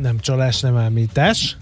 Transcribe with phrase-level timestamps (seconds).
[0.00, 1.56] nem csalás, nem ámítás.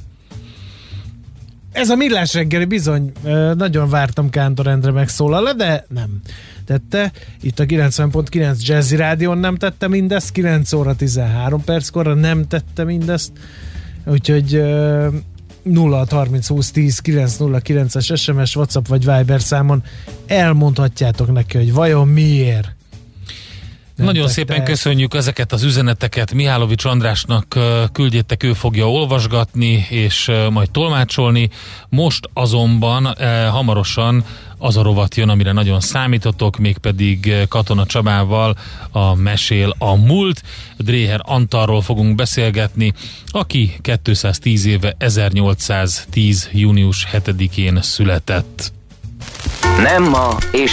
[1.73, 3.13] Ez a millás reggeli bizony,
[3.55, 6.21] nagyon vártam Kántor Endre megszólal de nem
[6.65, 7.13] tette.
[7.41, 13.33] Itt a 90.9 Jazzy Rádion nem tette mindezt, 9 óra 13 perckor nem tette mindezt.
[14.05, 14.63] Úgyhogy
[15.63, 19.83] 0 30 20 10 909 es SMS, WhatsApp vagy Viber számon
[20.27, 22.77] elmondhatjátok neki, hogy vajon miért
[23.99, 26.33] nagyon szépen köszönjük ezeket az üzeneteket.
[26.33, 27.59] Mihálovics Andrásnak
[27.93, 31.51] küldjétek, ő fogja olvasgatni és majd tolmácsolni.
[31.89, 33.15] Most azonban
[33.51, 34.25] hamarosan
[34.59, 38.57] az a rovat jön, amire nagyon számítotok, mégpedig Katona Csabával
[38.91, 40.43] a Mesél a múlt.
[40.77, 42.93] Dréher Antarról fogunk beszélgetni,
[43.27, 46.49] aki 210 éve 1810.
[46.53, 48.73] június 7-én született.
[49.83, 50.73] Nem ma, és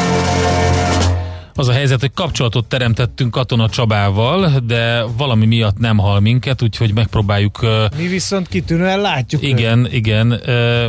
[1.61, 6.93] Az a helyzet, hogy kapcsolatot teremtettünk Katona Csabával, de valami miatt nem hal minket, úgyhogy
[6.93, 7.59] megpróbáljuk...
[7.97, 9.41] Mi viszont kitűnően látjuk.
[9.41, 9.93] Igen, őt.
[9.93, 10.41] igen,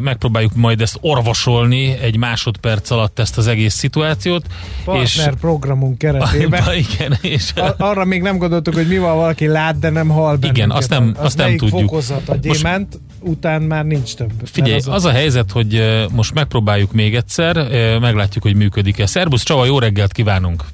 [0.02, 4.46] megpróbáljuk majd ezt orvosolni egy másodperc alatt ezt az egész szituációt.
[4.84, 6.62] Partner és programunk keretében.
[6.90, 10.56] igen, és arra még nem gondoltuk, hogy mi van, valaki lát, de nem hal bennünket.
[10.56, 11.80] Igen, azt nem, az azt nem tudjuk.
[11.80, 14.32] fokozat a gyémánt, most, után már nincs több.
[14.44, 15.82] Figyelj, az, az a helyzet, hogy
[16.12, 17.56] most megpróbáljuk még egyszer,
[18.00, 19.06] meglátjuk, hogy működik-e.
[19.06, 20.64] Szerbusz Csava, jó reggelt kívánunk!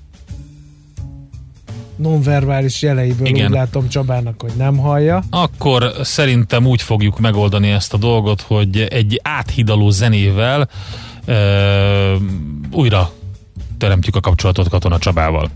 [1.99, 3.47] nonverbális jeleiből Igen.
[3.47, 5.23] úgy látom Csabának, hogy nem hallja.
[5.31, 10.69] Akkor szerintem úgy fogjuk megoldani ezt a dolgot, hogy egy áthidaló zenével
[11.25, 12.17] ö,
[12.73, 13.11] újra
[13.79, 15.51] teremtjük a kapcsolatot Katona Csabával.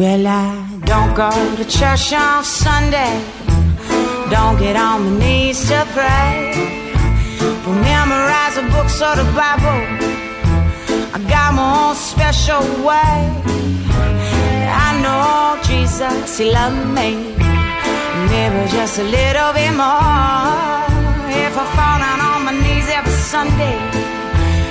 [0.00, 3.22] Well, I Don't go to church on Sunday.
[4.30, 6.54] Don't get on my knees to pray.
[7.38, 9.80] Don't memorize the books or the Bible.
[11.14, 13.14] I got my own special way.
[14.86, 17.36] I know Jesus, He loved me.
[18.32, 20.80] Maybe just a little bit more.
[21.44, 23.76] If I fall down on my knees every Sunday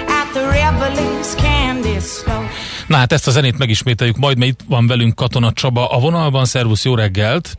[0.09, 2.49] at the Revelings Candy Store.
[2.89, 6.45] Na hát ezt a zenét megismételjük majd, mert itt van velünk Katona Csaba a vonalban.
[6.45, 7.57] Szervusz, jó reggelt!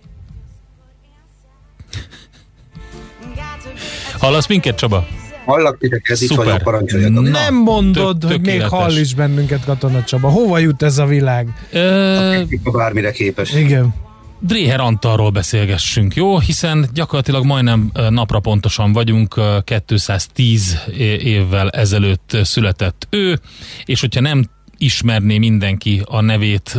[4.19, 5.07] Hallasz minket, Csaba?
[5.45, 7.29] Hallak titeket, itt vagyok, parancsoljatok.
[7.29, 10.29] Nem mondod, tök, hogy még hall is bennünket Katona Csaba.
[10.29, 11.49] Hova jut ez a világ?
[11.73, 12.43] Ö...
[12.65, 13.53] A bármire képes.
[13.53, 13.95] Igen.
[14.43, 16.39] Dréher Antalról beszélgessünk, jó?
[16.39, 20.79] Hiszen gyakorlatilag majdnem napra pontosan vagyunk, 210
[21.23, 23.41] évvel ezelőtt született ő,
[23.85, 24.45] és hogyha nem
[24.81, 26.77] ismerné mindenki a nevét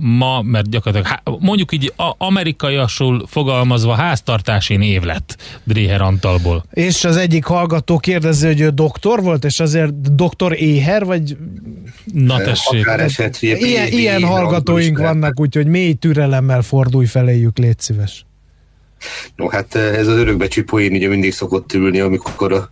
[0.00, 6.64] ma, mert gyakorlatilag mondjuk így amerikaiasul fogalmazva háztartási név lett Dréher Antalból.
[6.72, 11.36] És az egyik hallgató kérdezi, hogy ő doktor volt, és azért doktor Éher, vagy...
[12.12, 12.86] Na tessék.
[12.86, 18.26] Eset, ilyen, ilyen hallgatóink vannak, úgyhogy mély türelemmel fordulj feléjük, légy szíves.
[19.36, 22.70] No, hát ez az örökbecsű poén ugye mindig szokott ülni, amikor a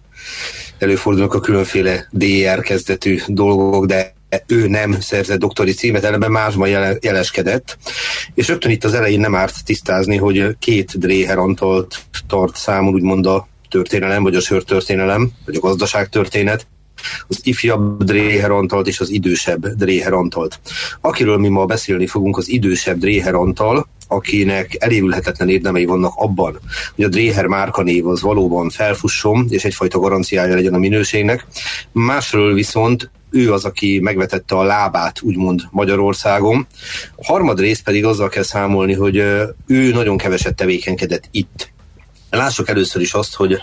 [0.79, 4.13] előfordulnak a különféle DR kezdetű dolgok, de
[4.47, 6.69] ő nem szerzett doktori címet, ellenben másban
[7.01, 7.79] jeleskedett,
[8.35, 13.27] és rögtön itt az elején nem árt tisztázni, hogy két Dréher Antolt tart számon úgymond
[13.27, 16.67] a történelem, vagy a sörtörténelem, vagy a gazdaságtörténet,
[17.29, 20.61] az ifjabb Dréher Antolt és az idősebb Dréher Antolt.
[21.01, 26.59] Akiről mi ma beszélni fogunk, az idősebb Dréher Antal, akinek elévülhetetlen érdemei vannak abban,
[26.95, 31.47] hogy a Dréher márkanév az valóban felfusson, és egyfajta garanciája legyen a minőségnek.
[31.93, 36.67] Másról viszont ő az, aki megvetette a lábát, úgymond Magyarországon.
[37.17, 39.17] A harmad rész pedig azzal kell számolni, hogy
[39.67, 41.73] ő nagyon keveset tevékenykedett itt
[42.31, 43.57] Lássuk először is azt, hogy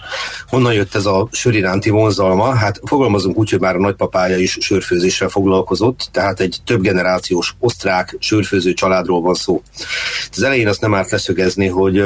[0.48, 2.56] honnan jött ez a sör iránti vonzalma.
[2.56, 8.16] Hát fogalmazunk úgy, hogy már a nagypapája is sörfőzéssel foglalkozott, tehát egy több generációs osztrák
[8.20, 9.62] sörfőző családról van szó.
[10.32, 12.04] Az elején azt nem árt leszögezni, hogy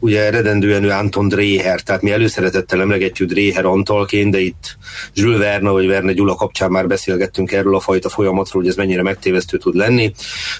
[0.00, 4.76] ugye eredendően ő Anton Dreher, tehát mi előszeretettel emlegetjük Dreher Antalként, de itt
[5.14, 9.02] Jules Verne vagy Verne Gyula kapcsán már beszélgettünk erről a fajta folyamatról, hogy ez mennyire
[9.02, 10.12] megtévesztő tud lenni.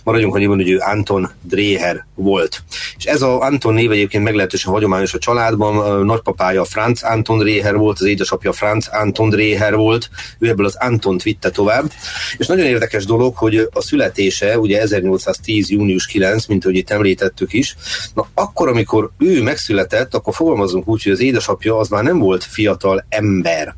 [0.05, 2.63] Maradjunk annyiban, hogy ő Anton Dreher volt.
[2.97, 5.79] És ez a Anton név egyébként meglehetősen hagyományos a családban.
[5.79, 10.77] A nagypapája Franz Anton Dreher volt, az édesapja Franz Anton Dreher volt, ő ebből az
[10.81, 11.93] Antont vitte tovább.
[12.37, 15.71] És nagyon érdekes dolog, hogy a születése, ugye 1810.
[15.71, 17.77] június 9, mint hogy itt említettük is,
[18.15, 22.19] na akkor, amikor ő ő megszületett, akkor fogalmazunk úgy, hogy az édesapja az már nem
[22.19, 23.75] volt fiatal ember.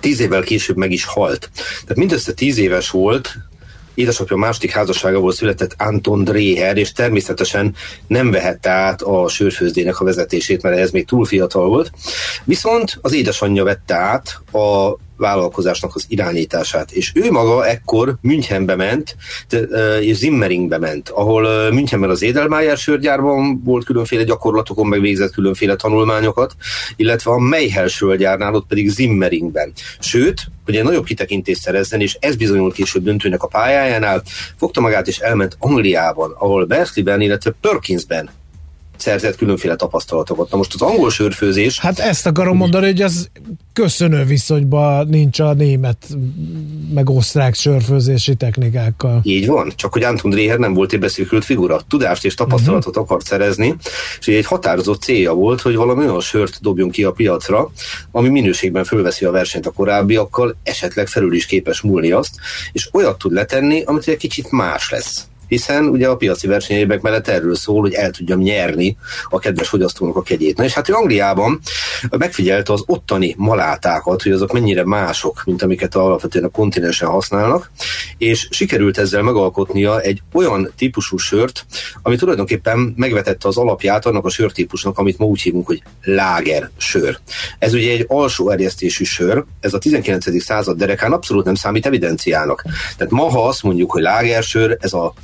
[0.00, 1.50] Tíz évvel később meg is halt.
[1.54, 3.36] Tehát mindössze tíz éves volt,
[3.94, 7.74] édesapja második házasságából született Anton Dreher, és természetesen
[8.06, 11.90] nem vehette át a sörfőzdének a vezetését, mert ez még túl fiatal volt.
[12.44, 16.90] Viszont az édesanyja vette át a vállalkozásnak az irányítását.
[16.92, 19.16] És ő maga ekkor Münchenbe ment,
[20.00, 26.54] és Zimmeringbe ment, ahol Münchenben az Edelmeier sörgyárban volt különféle gyakorlatokon, meg végzett különféle tanulmányokat,
[26.96, 29.72] illetve a Meichel sörgyárnál, ott pedig Zimmeringben.
[29.98, 34.22] Sőt, hogy egy nagyobb kitekintést szerezzen, és ez bizonyult később döntőnek a pályájánál,
[34.56, 38.30] fogta magát és elment Angliában, ahol Berkeleyben, illetve Perkinsben
[38.96, 40.50] szerzett különféle tapasztalatokat.
[40.50, 41.78] Na most az angol sörfőzés...
[41.78, 43.28] Hát ezt akarom mondani, hogy az
[43.72, 46.06] köszönő viszonyban nincs a német
[46.94, 49.20] meg osztrák sörfőzési technikákkal.
[49.22, 51.80] Így van, csak hogy Anton Dreher nem volt egy beszűkült figura.
[51.88, 53.04] Tudást és tapasztalatot uh-huh.
[53.04, 53.76] akart szerezni,
[54.20, 57.70] és egy határozott célja volt, hogy valami olyan sört dobjon ki a piacra,
[58.10, 62.34] ami minőségben fölveszi a versenyt a korábbiakkal, esetleg felül is képes múlni azt,
[62.72, 67.28] és olyat tud letenni, amit egy kicsit más lesz hiszen ugye a piaci versenyébek mellett
[67.28, 68.96] erről szól, hogy el tudjam nyerni
[69.28, 70.56] a kedves fogyasztónak a kegyét.
[70.56, 71.60] Na és hát ő Angliában
[72.10, 77.70] megfigyelte az ottani malátákat, hogy azok mennyire mások, mint amiket alapvetően a kontinensen használnak,
[78.18, 81.66] és sikerült ezzel megalkotnia egy olyan típusú sört,
[82.02, 87.18] ami tulajdonképpen megvetette az alapját annak a sörtípusnak, amit ma úgy hívunk, hogy láger sör.
[87.58, 90.42] Ez ugye egy alsó erjesztésű sör, ez a 19.
[90.42, 92.64] század derekán abszolút nem számít evidenciának.
[92.96, 95.14] Tehát ma, ha azt mondjuk, hogy lágersör, ez a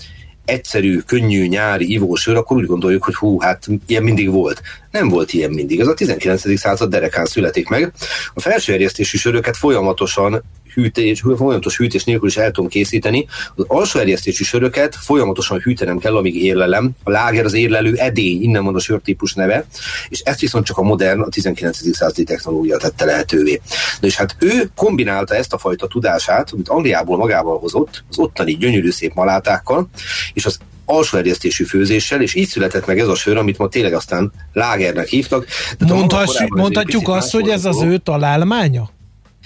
[0.50, 4.62] egyszerű, könnyű nyári ivósör, akkor úgy gondoljuk, hogy hú, hát ilyen mindig volt.
[4.90, 5.80] Nem volt ilyen mindig.
[5.80, 6.58] Ez a 19.
[6.58, 7.92] század derekán születik meg.
[8.34, 10.42] A felső erjesztésű söröket folyamatosan
[10.74, 13.26] hűtés, folyamatos hűtés nélkül is el tudom készíteni.
[13.54, 16.90] Az alsó erjesztésű söröket folyamatosan hűtenem kell, amíg érlelem.
[17.02, 19.66] A láger az érlelő edény, innen van a sörtípus neve,
[20.08, 21.96] és ezt viszont csak a modern, a 19.
[21.96, 23.60] századi technológia tette lehetővé.
[24.00, 28.56] Na és hát ő kombinálta ezt a fajta tudását, amit Angliából magával hozott, az ottani
[28.56, 29.88] gyönyörű szép malátákkal,
[30.32, 33.94] és az alsó erjesztésű főzéssel, és így született meg ez a sör, amit ma tényleg
[33.94, 35.46] aztán lágernek hívtak.
[35.78, 38.90] Mondhass, mondhatjuk azt, hogy ez az ő találmánya?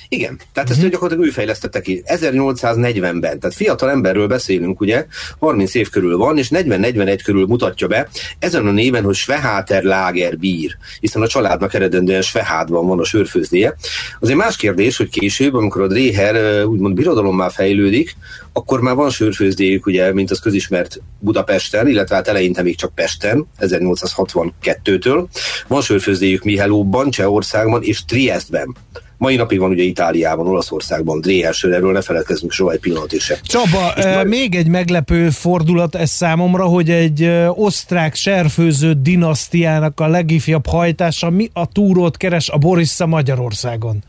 [0.08, 0.92] Igen, tehát ezt uh-huh.
[0.92, 5.06] gyakorlatilag ő fejlesztette ki 1840-ben, tehát fiatal emberről beszélünk, ugye,
[5.38, 8.08] 30 év körül van, és 40-41 körül mutatja be
[8.38, 13.76] ezen a néven, hogy Sveháter Lager bír, hiszen a családnak eredendően Svehádban van a sörfőzdéje.
[14.20, 18.16] Azért más kérdés, hogy később, amikor a Dréher úgymond birodalommá fejlődik,
[18.56, 23.46] akkor már van sörfőzdéjük, ugye, mint az közismert Budapesten, illetve hát eleinte még csak Pesten,
[23.60, 25.26] 1862-től.
[25.66, 28.76] Van sörfőzdéjük Mihelóban, Csehországban és Triestben.
[29.24, 33.38] Mai napig van ugye Itáliában, Olaszországban, Dréhelsőr, erről ne feledkezzünk soha egy pillanatig sem.
[33.42, 40.06] Csaba, e, még egy meglepő fordulat ez számomra, hogy egy e, osztrák serfőző dinasztiának a
[40.06, 44.04] legifjabb hajtása mi a túrót keres a Borissa Magyarországon?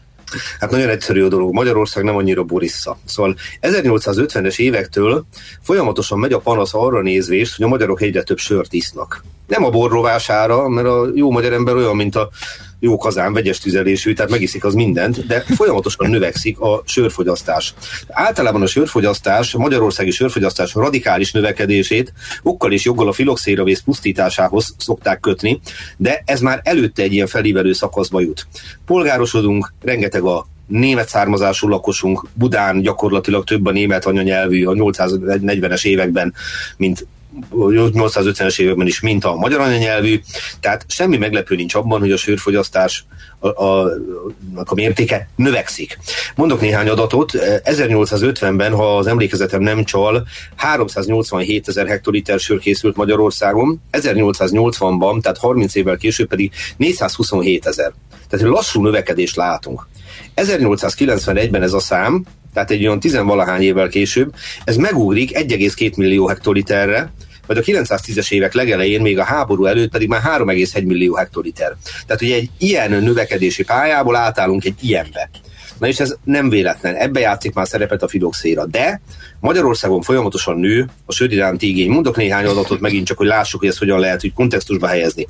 [0.60, 1.54] Hát nagyon egyszerű a dolog.
[1.54, 2.98] Magyarország nem annyira Borissa.
[3.06, 5.26] Szóval 1850-es évektől
[5.62, 9.24] folyamatosan megy a panasz arra nézvést, hogy a magyarok egyre több sört isznak.
[9.48, 12.30] Nem a borrovására, mert a jó magyar ember olyan, mint a
[12.80, 17.74] jó kazán, vegyes tüzelésű, tehát megiszik az mindent, de folyamatosan növekszik a sörfogyasztás.
[18.08, 22.14] Általában a sörfogyasztás, a magyarországi sörfogyasztás radikális növekedését
[22.44, 25.60] okkal és joggal a filoxéravész pusztításához szokták kötni,
[25.98, 28.48] de ez már előtte egy ilyen felívelő szakaszba jut.
[28.86, 36.34] Polgárosodunk, rengeteg a német származású lakosunk, Budán gyakorlatilag több a német anyanyelvű a 840-es években,
[36.78, 37.08] mint
[37.52, 40.20] 850-es években is, mint a magyar anyanyelvű,
[40.60, 43.06] tehát semmi meglepő nincs abban, hogy a sörfogyasztás
[43.40, 43.90] a, a,
[44.54, 46.00] a mértéke növekszik.
[46.36, 47.32] Mondok néhány adatot.
[47.64, 55.76] 1850-ben, ha az emlékezetem nem csal, 387 ezer hektoliter sör készült Magyarországon, 1880-ban, tehát 30
[55.76, 57.94] évvel később pedig 427 ezer.
[58.30, 59.88] Tehát lassú növekedést látunk.
[60.36, 67.12] 1891-ben ez a szám, tehát egy olyan tizenvalahány évvel később, ez megugrik 1,2 millió hektoliterre,
[67.48, 71.76] majd a 910-es évek legelején, még a háború előtt pedig már 3,1 millió hektoliter.
[72.06, 75.30] Tehát ugye egy ilyen növekedési pályából átállunk egy ilyenbe.
[75.80, 79.02] Na és ez nem véletlen, ebbe játszik már szerepet a filoxéra, de
[79.40, 81.90] Magyarországon folyamatosan nő a sör iránti igény.
[81.90, 85.28] Mondok néhány adatot megint csak, hogy lássuk, hogy ezt hogyan lehet hogy kontextusba helyezni.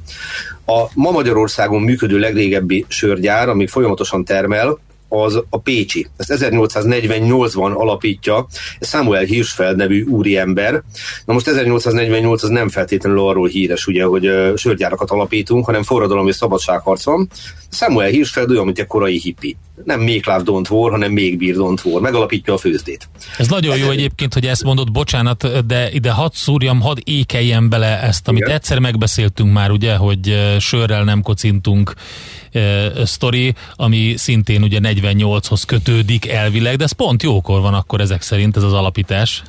[0.65, 4.79] A ma Magyarországon működő legrégebbi sörgyár, ami folyamatosan termel,
[5.09, 6.07] az a Pécsi.
[6.17, 8.47] Ezt 1848-ban alapítja
[8.79, 10.83] Samuel Hirschfeld nevű úriember.
[11.25, 16.35] Na most 1848 az nem feltétlenül arról híres, ugye, hogy sörgyárakat alapítunk, hanem forradalom és
[16.35, 17.29] szabadságharc van.
[17.69, 19.57] Samuel Hirschfeld olyan, mint egy korai hippi.
[19.83, 22.01] Nem még Love Don't War, hanem még Beer Don't War.
[22.01, 23.09] Megalapítja a főzdét.
[23.37, 28.01] Ez nagyon jó egyébként, hogy ezt mondod, bocsánat, de ide hadd szúrjam, hadd ékeljem bele
[28.01, 28.53] ezt, amit Igen.
[28.53, 31.93] egyszer megbeszéltünk már, ugye, hogy sörrel nem kocintunk,
[33.03, 38.57] sztori, ami szintén ugye 48-hoz kötődik elvileg, de ez pont jókor van akkor ezek szerint
[38.57, 39.43] ez az alapítás.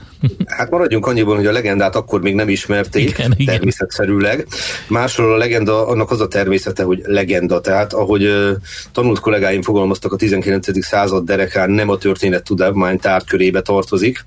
[0.46, 4.46] Hát maradjunk annyiban, hogy a legendát akkor még nem ismerték, igen, természetszerűleg.
[4.88, 8.50] Másról a legenda, annak az a természete, hogy legenda, tehát ahogy uh,
[8.92, 10.84] tanult kollégáim fogalmaztak a 19.
[10.84, 14.24] század derekán, nem a történet tudomány tárgykörébe tartozik.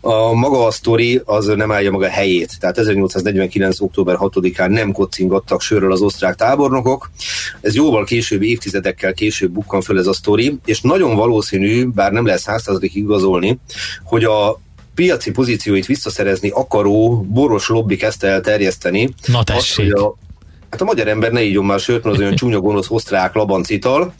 [0.00, 3.80] A maga a sztori az nem állja maga helyét, tehát 1849.
[3.80, 7.10] október 6-án nem kocingattak sörről az osztrák tábornokok.
[7.60, 12.24] Ez jóval később, évtizedekkel később bukkan föl ez a sztori, és nagyon valószínű, bár nem
[12.24, 13.58] lehet százszázalék igazolni,
[14.04, 14.60] hogy a
[15.00, 19.14] piaci pozícióit visszaszerezni akaró boros lobby kezdte el terjeszteni.
[19.26, 19.94] Na tessék.
[19.94, 20.14] Azt, a,
[20.70, 24.14] Hát a magyar ember ne ígyon már sört, mert az olyan csúnya gonosz osztrák labancital,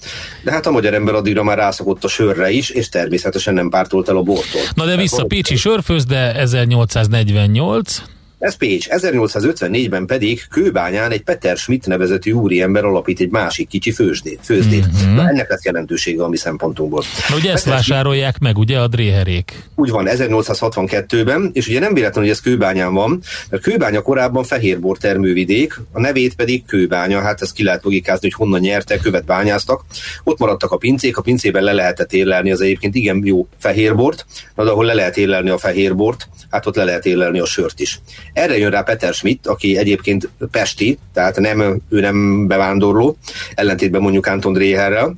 [0.44, 4.08] de hát a magyar ember addigra már rászokott a sörre is, és természetesen nem pártolt
[4.08, 4.60] el a bortól.
[4.74, 8.02] Na de vissza Pécsi sörfőz, de 1848.
[8.40, 8.86] Ez Pécs.
[8.90, 14.38] 1854-ben pedig Kőbányán egy Peter Schmidt nevezetű úriember alapít egy másik kicsi főzdét.
[14.42, 14.86] főzdét.
[14.86, 15.14] Mm-hmm.
[15.14, 17.02] Na, ennek lesz jelentősége a mi szempontunkból.
[17.28, 19.68] Na, ugye ezt vásárolják meg, ugye a dréherék?
[19.74, 24.98] Úgy van, 1862-ben, és ugye nem véletlen, hogy ez Kőbányán van, mert Kőbánya korábban fehérbor
[24.98, 29.84] termővidék, a nevét pedig Kőbánya, hát ezt ki lehet logikázni, hogy honnan nyerte, követ bányáztak.
[30.24, 34.62] Ott maradtak a pincék, a pincében le lehetett érlelni az egyébként igen jó fehérbort, de
[34.62, 38.00] ahol le lehet érlelni a fehérbort, hát ott le lehet érlelni a sört is.
[38.32, 43.16] Erre jön rá Peter Schmidt, aki egyébként pesti, tehát nem, ő nem bevándorló,
[43.54, 45.16] ellentétben mondjuk Anton Dreherrel,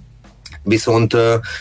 [0.62, 1.16] viszont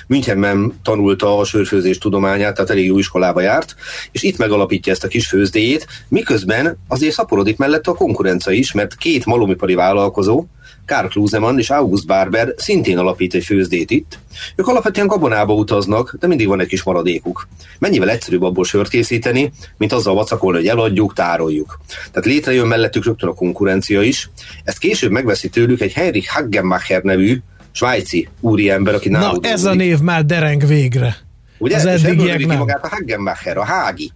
[0.08, 3.76] Münchenben tanulta a sörfőzés tudományát, tehát elég jó iskolába járt,
[4.12, 8.96] és itt megalapítja ezt a kis főzdéjét, miközben azért szaporodik mellette a konkurencia is, mert
[8.96, 10.46] két malomipari vállalkozó,
[10.86, 14.20] Karl Klusemann és August Barber szintén alapít egy főzdét itt.
[14.56, 17.48] Ők alapvetően gabonába utaznak, de mindig van egy kis maradékuk.
[17.80, 21.80] Mennyivel egyszerűbb abból sört készíteni, mint azzal vacakolni, hogy eladjuk, tároljuk.
[22.12, 24.30] Tehát létrejön mellettük rögtön a konkurencia is.
[24.64, 30.00] Ezt később megveszi tőlük egy Heinrich Hagenmacher nevű svájci úriember, aki Na ez a név
[30.00, 31.16] már dereng végre.
[31.58, 31.76] Ugye?
[31.76, 32.02] Az
[32.46, 32.58] nem.
[32.58, 34.12] magát a Hagenmacher, a Hági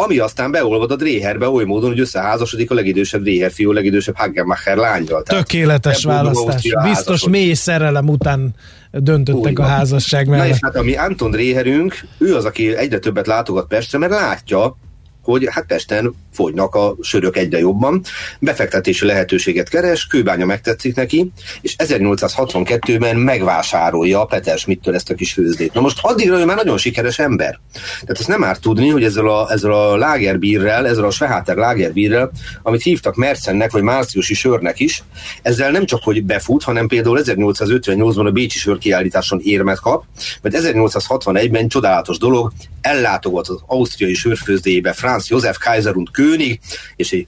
[0.00, 4.16] ami aztán beolvad a Dréherbe oly módon, hogy összeházasodik a legidősebb Dréher fiú, a legidősebb
[4.16, 5.22] Hagenmacher lányjal.
[5.22, 6.62] Tökéletes választás.
[6.82, 8.54] Biztos mély szerelem után
[8.92, 10.48] döntöttek Úgy, a házasság mellett.
[10.48, 14.76] Na és hát ami Anton Dréherünk, ő az, aki egyre többet látogat Pestre, mert látja,
[15.22, 18.02] hogy hát Pesten fogynak a sörök egyre jobban,
[18.38, 25.32] befektetési lehetőséget keres, kőbánya megtetszik neki, és 1862-ben megvásárolja a Peter Schmidtől ezt a kis
[25.32, 25.72] főzdét.
[25.72, 27.60] Na most addigra ő már nagyon sikeres ember.
[27.72, 32.30] Tehát ezt nem árt tudni, hogy ezzel a, ezzel a lágerbírrel, ezzel a Sveháter lágerbírrel,
[32.62, 35.02] amit hívtak Mercennek, vagy márciusi sörnek is,
[35.42, 40.04] ezzel nem csak, hogy befut, hanem például 1858-ban a Bécsi sörkiállításon érmet kap,
[40.42, 46.60] mert 1861-ben csodálatos dolog, ellátogat az ausztriai sörfőzdéjébe Franz Josef Kaiser und König,
[46.96, 47.26] és egy,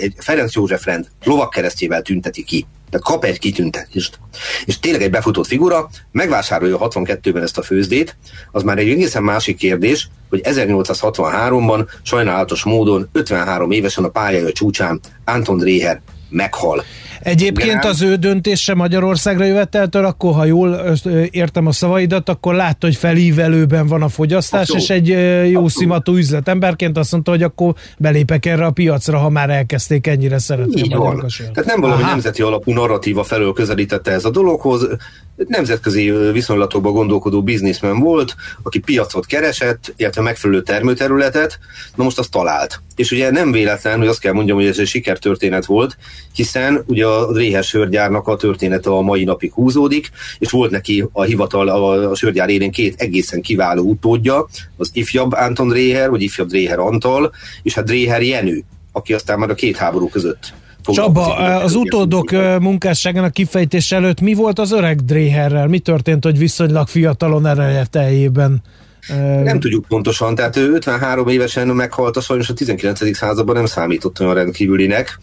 [0.00, 2.66] egy Ferenc József rend lovakkeresztjével tünteti ki.
[2.90, 4.18] Tehát kap egy kitüntetést.
[4.64, 8.16] És tényleg egy befutott figura, megvásárolja 62-ben ezt a főzdét,
[8.52, 15.00] az már egy egészen másik kérdés, hogy 1863-ban sajnálatos módon 53 évesen a pályája csúcsán
[15.24, 16.84] Anton Dreher meghal.
[17.22, 20.96] Egyébként az ő döntése Magyarországra jöveteltől, akkor ha jól
[21.30, 24.82] értem a szavaidat, akkor látta, hogy felívelőben van a fogyasztás, Abszolút.
[24.82, 25.70] és egy jó Abszolút.
[25.70, 30.80] szimatú üzletemberként azt mondta, hogy akkor belépek erre a piacra, ha már elkezdték ennyire szeretni
[30.80, 31.26] Így a van.
[31.38, 32.10] Tehát nem valami Aha.
[32.10, 34.88] nemzeti alapú narratíva felől közelítette ez a dologhoz,
[35.48, 41.58] nemzetközi viszonylatokban gondolkodó bizniszmen volt, aki piacot keresett, illetve megfelelő termőterületet,
[41.94, 42.82] na most azt talált.
[42.96, 45.96] És ugye nem véletlen, hogy azt kell mondjam, hogy ez egy sikertörténet volt,
[46.34, 51.22] hiszen ugye a Dréher sörgyárnak a története a mai napig húzódik, és volt neki a
[51.22, 56.78] hivatal, a, sörgyár élén két egészen kiváló utódja, az ifjabb Anton Dréher, vagy ifjabb Dréher
[56.78, 60.52] Antal, és a Dréher Jenő, aki aztán már a két háború között
[60.82, 65.66] Csaba, az utódok munkásságának kifejtés előtt mi volt az öreg Dréherrel?
[65.66, 68.62] Mi történt, hogy viszonylag fiatalon erejeteljében
[69.42, 73.16] Nem tudjuk pontosan, tehát ő 53 évesen meghalt, a sajnos a 19.
[73.16, 75.20] században nem számított olyan rendkívülinek,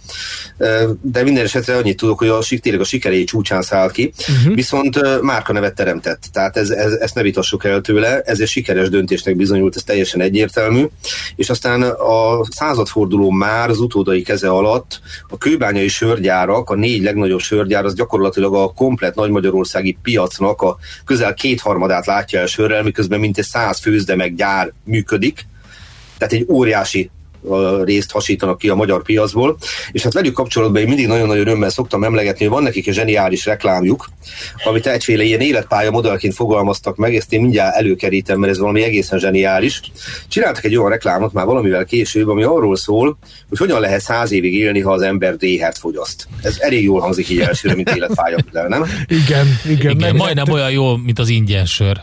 [1.02, 4.56] de minden esetre annyit tudok, hogy a, tényleg a sikeré csúcsán száll ki, uh-huh.
[4.56, 8.90] viszont márka nevet teremtett, tehát ez, ez, ezt ne vitassuk el tőle, ez egy sikeres
[8.90, 10.86] döntésnek bizonyult, ez teljesen egyértelmű,
[11.36, 17.40] és aztán a századforduló már az utódai keze alatt a kőbányai sörgyárak, a négy legnagyobb
[17.40, 23.46] sörgyár, az gyakorlatilag a komplet nagymagyarországi piacnak a közel kétharmadát látja el sörrel, miközben mintegy
[23.68, 25.46] száz főzde meg gyár működik,
[26.18, 27.10] tehát egy óriási
[27.84, 29.58] részt hasítanak ki a magyar piacból,
[29.92, 33.46] és hát velük kapcsolatban én mindig nagyon-nagyon örömmel szoktam emlegetni, hogy van nekik egy zseniális
[33.46, 34.10] reklámjuk,
[34.64, 39.20] amit egyféle ilyen életpálya modellként fogalmaztak meg, ezt én mindjárt előkerítem, mert ez valami egészen
[39.20, 39.82] zseniális.
[40.28, 43.18] Csináltak egy olyan reklámot már valamivel később, ami arról szól,
[43.50, 46.28] hogy hogyan lehet száz évig élni, ha az ember déhert fogyaszt.
[46.42, 48.86] Ez elég jól hangzik így elsőre, mint életpálya modell, nem?
[49.08, 49.92] Igen, igen.
[49.92, 52.02] igen majdnem olyan jó, mint az ingyen sör.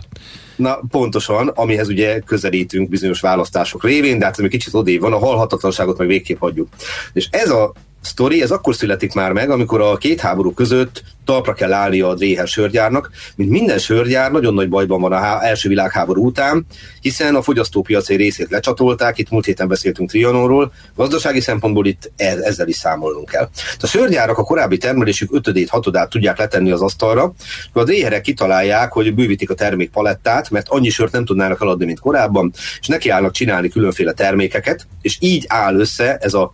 [0.57, 5.13] Na, pontosan, amihez ugye közelítünk bizonyos választások révén, de hát ez még kicsit odév van,
[5.13, 6.69] a halhatatlanságot meg végképp hagyjuk.
[7.13, 7.73] És ez a
[8.05, 12.15] sztori, ez akkor születik már meg, amikor a két háború között talpra kell állni a
[12.15, 16.67] Dréher sörgyárnak, mint minden sörgyár nagyon nagy bajban van a első világháború után,
[17.01, 22.69] hiszen a fogyasztópiaci részét lecsatolták, itt múlt héten beszéltünk Trianonról, gazdasági szempontból itt e- ezzel
[22.69, 23.49] is számolnunk kell.
[23.81, 27.33] A sörgyárak a korábbi termelésük ötödét, hatodát tudják letenni az asztalra,
[27.73, 32.53] a Dréherek kitalálják, hogy bővítik a termékpalettát, mert annyi sört nem tudnának eladni, mint korábban,
[32.81, 36.53] és nekiállnak csinálni különféle termékeket, és így áll össze ez a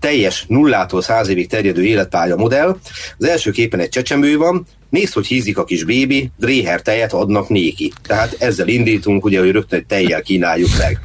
[0.00, 2.76] teljes nullától száz évig terjedő életpálya modell.
[3.18, 7.48] Az első képen egy csecsemő van, nézd, hogy hízik a kis bébi, dréher tejet adnak
[7.48, 7.92] néki.
[8.02, 11.00] Tehát ezzel indítunk, ugye, hogy rögtön egy tejjel kínáljuk meg.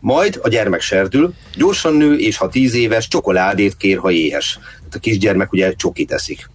[0.00, 4.58] Majd a gyermek serdül, gyorsan nő, és ha tíz éves, csokoládét kér, ha éhes.
[4.76, 6.50] Tehát a kisgyermek ugye csokit eszik.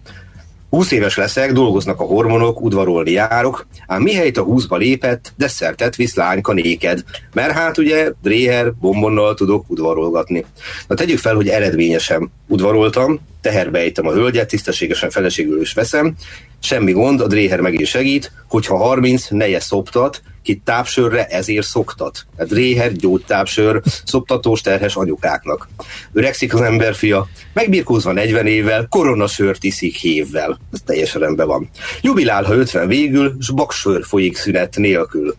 [0.70, 6.14] 20 éves leszek, dolgoznak a hormonok, udvarolni járok, ám mihelyt a húszba lépett, desszertet visz
[6.14, 10.44] lányka néked, mert hát ugye dréher, bombonnal tudok udvarolgatni.
[10.86, 16.14] Na tegyük fel, hogy eredményesen udvaroltam, teherbe ejtem a hölgyet, tisztességesen feleségül is veszem,
[16.62, 22.26] semmi gond, a dréher megint segít, hogyha 30, neje szoptat, ki tápsörre ezért szoktat.
[22.36, 25.68] A dréher, gyógytápsör, szoptatós terhes anyukáknak.
[26.12, 30.58] Öregszik az emberfia, megbirkózva 40 évvel, koronasört iszik hévvel.
[30.72, 31.70] Ez teljesen rendben van.
[32.00, 35.36] Jubilál, ha 50 végül, s baksör folyik szünet nélkül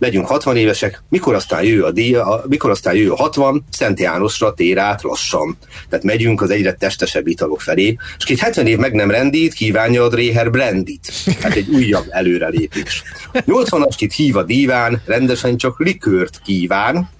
[0.00, 4.54] legyünk 60 évesek, mikor aztán jő a díja, mikor aztán jő a 60, Szent Jánosra
[4.54, 5.56] tér át lassan.
[5.88, 10.02] Tehát megyünk az egyre testesebb italok felé, és két 70 év meg nem rendít, kívánja
[10.02, 11.12] a Dréher Brandit.
[11.40, 13.02] Hát egy újabb előrelépés.
[13.32, 17.10] 80-as kit hív a díván, rendesen csak likőrt kíván,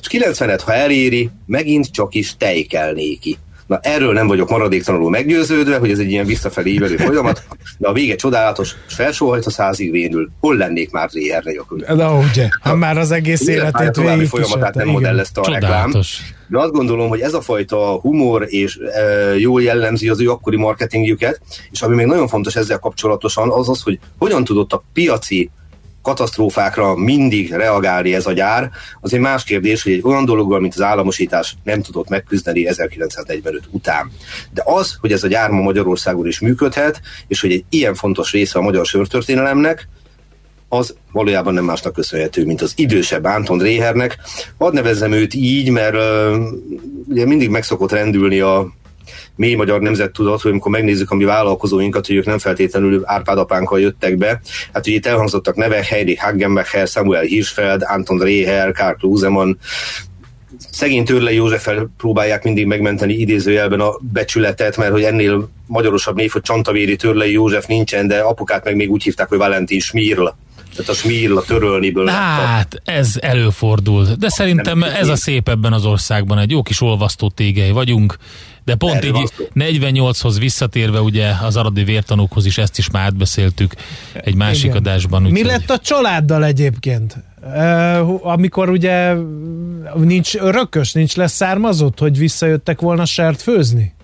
[0.00, 3.38] és 90-et, ha eléri, megint csak is tej kell néki.
[3.72, 7.42] Na erről nem vagyok maradéktalanul meggyőződve, hogy ez egy ilyen visszafelé ívelő folyamat,
[7.78, 10.30] de a vége csodálatos, felsóhajt a százig vénül.
[10.40, 11.78] Hol lennék már Réher nélkül?
[11.78, 15.90] De ugye, ha már az egész életét végig folyamatát nem modellezte a reklám.
[16.48, 19.02] De azt gondolom, hogy ez a fajta humor és e,
[19.38, 23.82] jól jellemzi az ő akkori marketingjüket, és ami még nagyon fontos ezzel kapcsolatosan, az az,
[23.82, 25.50] hogy hogyan tudott a piaci
[26.02, 30.74] katasztrófákra mindig reagálni ez a gyár, az egy más kérdés, hogy egy olyan dologgal, mint
[30.74, 34.10] az államosítás nem tudott megküzdeni 1945 után.
[34.50, 38.32] De az, hogy ez a gyár ma Magyarországon is működhet, és hogy egy ilyen fontos
[38.32, 39.88] része a magyar sörtörténelemnek,
[40.68, 44.18] az valójában nem másnak köszönhető, mint az idősebb Anton Réhernek.
[44.58, 46.42] Hadd nevezzem őt így, mert uh,
[47.08, 48.72] ugye mindig megszokott rendülni a
[49.36, 53.80] mély magyar nemzettudat, hogy amikor megnézzük a mi vállalkozóinkat, hogy ők nem feltétlenül Árpád apánkkal
[53.80, 54.40] jöttek be.
[54.72, 59.56] Hát ugye itt elhangzottak nevek, Heidi Hagenbecher, Samuel Hirschfeld, Anton Reher, Karl Klusemann,
[60.70, 66.42] szegény Törlei Józseffel próbálják mindig megmenteni idézőjelben a becsületet, mert hogy ennél magyarosabb név, hogy
[66.42, 70.26] Csantavéri Törlei József nincsen, de apukát meg még úgy hívták, hogy Valentin Smirl.
[70.76, 72.06] Tehát a Smirl, a törölniből.
[72.06, 74.06] Hát, ez előfordul.
[74.18, 76.38] De szerintem ez a szép ebben az országban.
[76.38, 78.16] Egy jó kis olvasztó tégely vagyunk.
[78.64, 83.74] De pont Erre így 48-hoz visszatérve ugye az aradi vértanúkhoz is ezt is már átbeszéltük
[84.12, 84.76] egy másik Igen.
[84.76, 85.22] adásban.
[85.22, 87.16] Mi lett a családdal egyébként?
[87.42, 89.14] Uh, amikor ugye
[89.94, 93.94] nincs örökös, nincs leszármazott, hogy visszajöttek volna sert főzni?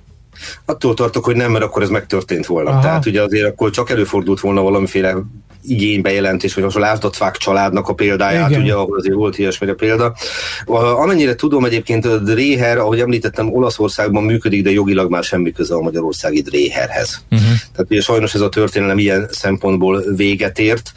[0.65, 2.71] Attól tartok, hogy nem, mert akkor ez megtörtént volna.
[2.71, 2.81] Aha.
[2.81, 5.17] Tehát ugye azért akkor csak előfordult volna valamiféle
[5.71, 8.63] igénybejelentés, vagy a Lázdatfák családnak a példáját, Igen.
[8.63, 10.15] ugye, ahol azért volt ilyesmire példa.
[10.67, 15.81] Amennyire tudom egyébként a Dréher, ahogy említettem, Olaszországban működik, de jogilag már semmi köze a
[15.81, 17.23] magyarországi Dréherhez.
[17.31, 17.49] Uh-huh.
[17.49, 20.93] Tehát ugye sajnos ez a történelem ilyen szempontból véget ért.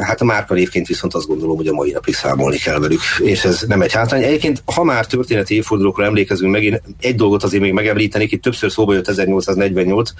[0.00, 3.44] Hát a márka névként viszont azt gondolom, hogy a mai napig számolni kell velük, és
[3.44, 4.22] ez nem egy hátrány.
[4.22, 8.94] Egyébként, ha már történeti évfordulókra emlékezünk megint, egy dolgot azért még megemlítenék, itt többször szóba
[8.94, 10.10] jött 1848,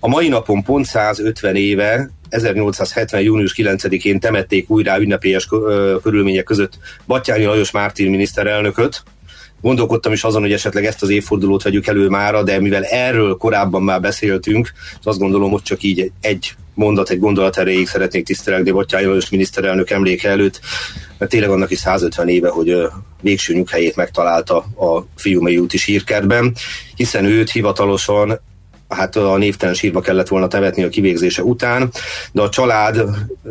[0.00, 3.20] a mai napon pont 150 éve 1870.
[3.20, 5.48] június 9-én temették újra ünnepélyes
[6.02, 9.02] körülmények között Batyányi Lajos Mártin miniszterelnököt,
[9.60, 13.82] Gondolkodtam is azon, hogy esetleg ezt az évfordulót vegyük elő mára, de mivel erről korábban
[13.82, 19.06] már beszéltünk, azt gondolom, hogy csak így egy mondat, egy gondolat erejéig szeretnék tisztelegni Batyányi
[19.06, 20.60] Lajos miniszterelnök emléke előtt,
[21.18, 22.76] mert tényleg annak is 150 éve, hogy
[23.20, 26.54] végső nyughelyét megtalálta a Fiumei úti sírkertben,
[26.94, 28.40] hiszen őt hivatalosan
[28.94, 31.90] hát a névtelen sírba kellett volna temetni a kivégzése után,
[32.32, 33.04] de a család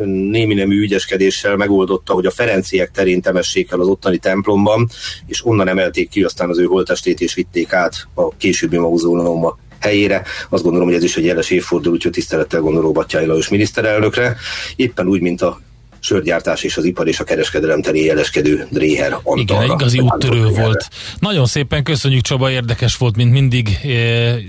[0.04, 4.88] némi nemű ügyeskedéssel megoldotta, hogy a Ferenciek terén temessék el az ottani templomban,
[5.26, 10.22] és onnan emelték ki aztán az ő holtestét, és vitték át a későbbi mauzóleumba helyére.
[10.48, 14.36] Azt gondolom, hogy ez is egy jeles évforduló, úgyhogy tisztelettel gondoló Batyai Lajos miniszterelnökre.
[14.76, 15.60] Éppen úgy, mint a
[16.04, 19.64] sörgyártás és az ipar és a kereskedelem terén jeleskedő Dréher Antalra.
[19.64, 20.88] Igen, igazi úttörő volt.
[21.18, 23.68] Nagyon szépen köszönjük Csaba, érdekes volt, mint mindig.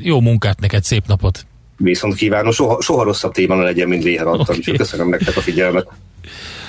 [0.02, 1.46] Jó munkát neked, szép napot!
[1.78, 4.76] Viszont kívánom, soha, soha rosszabb téma legyen, mint Dréher Antal, okay.
[4.76, 5.88] köszönöm nektek a figyelmet.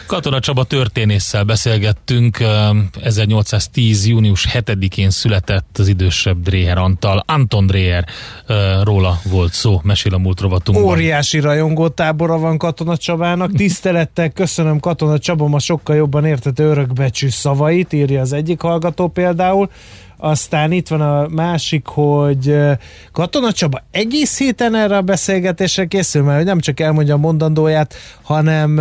[0.07, 2.39] Katona Csaba történésszel beszélgettünk,
[3.03, 4.07] 1810.
[4.07, 7.25] június 7-én született az idősebb Dréher Antal.
[7.27, 8.05] Anton Dréher
[8.83, 10.89] róla volt szó, mesél a múlt rovatunkban.
[10.89, 13.53] Óriási rajongó tábora van Katona Csabának.
[13.53, 19.71] Tisztelettel köszönöm Katona Csaba ma sokkal jobban értette örökbecsű szavait, írja az egyik hallgató például.
[20.27, 22.57] Aztán itt van a másik, hogy
[23.13, 28.77] Katona Csaba egész héten erre a beszélgetésre készül, mert nem csak elmondja a mondandóját, hanem,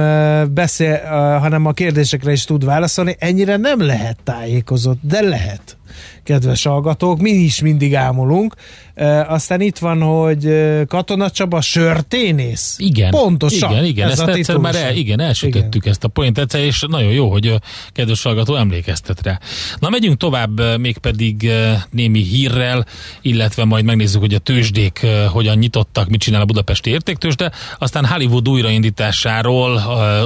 [0.54, 1.02] beszél,
[1.40, 3.16] hanem a kérdésekre is tud válaszolni.
[3.20, 5.78] Ennyire nem lehet tájékozott, de lehet
[6.24, 8.54] kedves hallgatók, mi is mindig ámulunk.
[8.94, 10.48] E, aztán itt van, hogy
[10.88, 12.76] Katona Csaba sörténész.
[12.78, 13.10] Igen.
[13.10, 13.72] Pontosan.
[13.72, 14.10] Igen, igen.
[14.10, 15.92] Ez ezt egyszer már el, igen, elsütöttük igen.
[15.92, 17.60] ezt a point egyszer, és nagyon jó, hogy a
[17.92, 19.40] kedves hallgató emlékeztet rá.
[19.80, 21.52] Na, megyünk tovább, mégpedig
[21.92, 22.86] némi hírrel,
[23.22, 28.50] illetve majd megnézzük, hogy a tőzsdék hogyan nyitottak, mit csinál a budapesti értéktőzsde, aztán Hollywood
[28.50, 29.82] újraindításáról,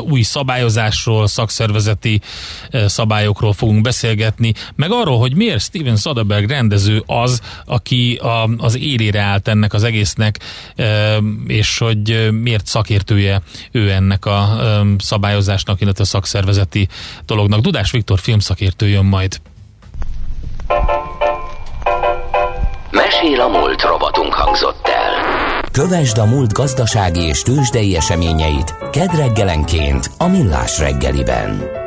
[0.09, 2.21] új szabályozásról, szakszervezeti
[2.85, 9.21] szabályokról fogunk beszélgetni, meg arról, hogy miért Steven Soderbergh rendező az, aki a, az élére
[9.21, 10.39] állt ennek az egésznek,
[11.47, 13.41] és hogy miért szakértője
[13.71, 14.59] ő ennek a
[14.97, 16.87] szabályozásnak, illetve a szakszervezeti
[17.25, 17.59] dolognak.
[17.59, 19.41] Dudás Viktor filmszakértő jön majd.
[22.91, 25.09] Mesél a múlt robotunk hangzott el.
[25.71, 31.77] Kövesd a múlt gazdasági és tőzsdei eseményeit kedd reggelenként a Millás reggeliben.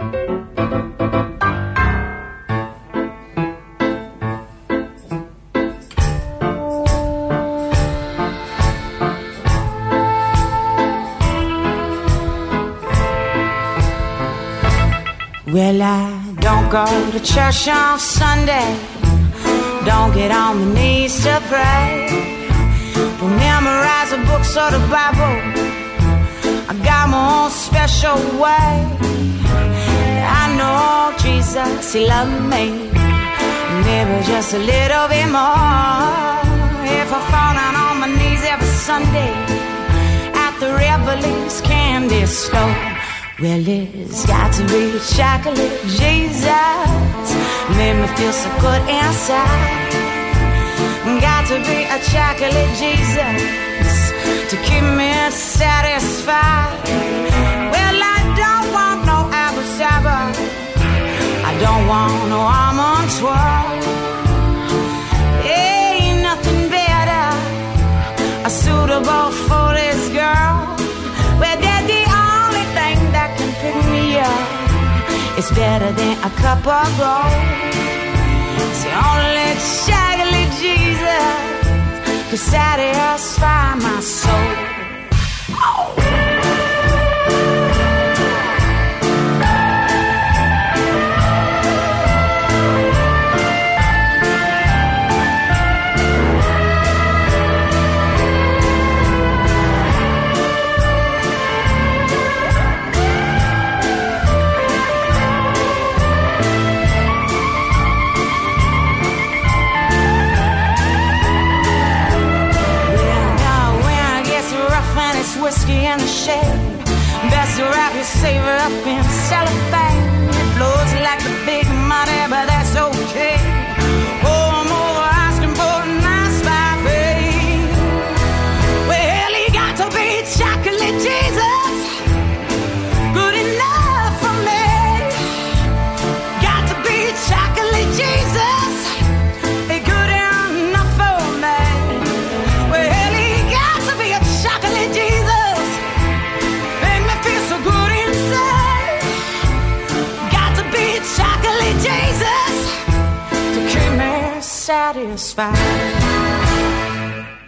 [16.73, 18.69] Go to church on Sunday.
[19.85, 22.09] Don't get on my knees to pray.
[23.19, 25.37] Don't memorize a book or the Bible.
[26.71, 28.73] I got my own special way.
[30.41, 32.65] I know Jesus, He loved me.
[33.85, 36.41] Maybe just a little bit more.
[37.01, 39.33] If I fall down on my knees every Sunday
[40.45, 42.92] at the Revelings candy store.
[43.43, 47.27] Well, it's got to be chocolate Jesus.
[47.77, 49.91] Made me feel so good inside.
[51.21, 53.99] Got to be a chocolate Jesus
[54.49, 56.87] to keep me satisfied.
[57.75, 60.19] Well, I don't want no apple sabba.
[61.43, 63.67] I don't want no almond twirl.
[65.51, 67.27] Ain't nothing better,
[68.49, 70.72] suitable for this girl.
[75.45, 77.35] It's better than a cup of gold.
[78.63, 79.51] It's only
[79.83, 84.72] chocolate Jesus could satisfy my soul.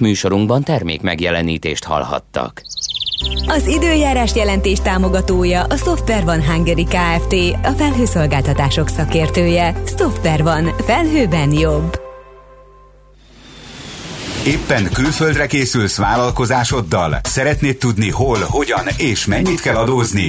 [0.04, 2.62] Műsorunkban termék megjelenítést hallhattak.
[3.46, 7.34] Az időjárás jelentés támogatója a Software van Hungary Kft.
[7.62, 9.82] A felhőszolgáltatások szakértője.
[9.98, 10.64] Software van.
[10.86, 12.00] Felhőben jobb.
[14.46, 17.18] Éppen külföldre készülsz vállalkozásoddal?
[17.22, 20.28] Szeretnéd tudni hol, hogyan és mennyit kell adózni?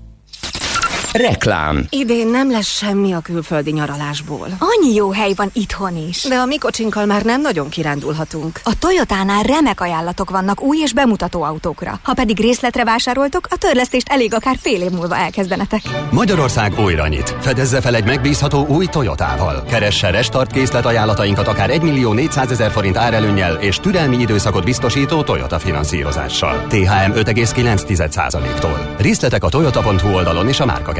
[1.13, 1.85] Reklám.
[1.89, 4.47] Idén nem lesz semmi a külföldi nyaralásból.
[4.59, 6.23] Annyi jó hely van itthon is.
[6.23, 8.59] De a mi kocsinkkal már nem nagyon kirándulhatunk.
[8.63, 11.99] A Toyotánál remek ajánlatok vannak új és bemutató autókra.
[12.03, 15.81] Ha pedig részletre vásároltok, a törlesztést elég akár fél év múlva elkezdenetek.
[16.11, 17.35] Magyarország újra nyit.
[17.39, 19.63] Fedezze fel egy megbízható új Toyotával.
[19.63, 25.23] Keresse restart készlet ajánlatainkat akár 1 millió 400 ezer forint árelőnnyel és türelmi időszakot biztosító
[25.23, 26.65] Toyota finanszírozással.
[26.67, 28.95] THM 5,9%-tól.
[28.97, 30.99] Részletek a toyota.hu oldalon és a márka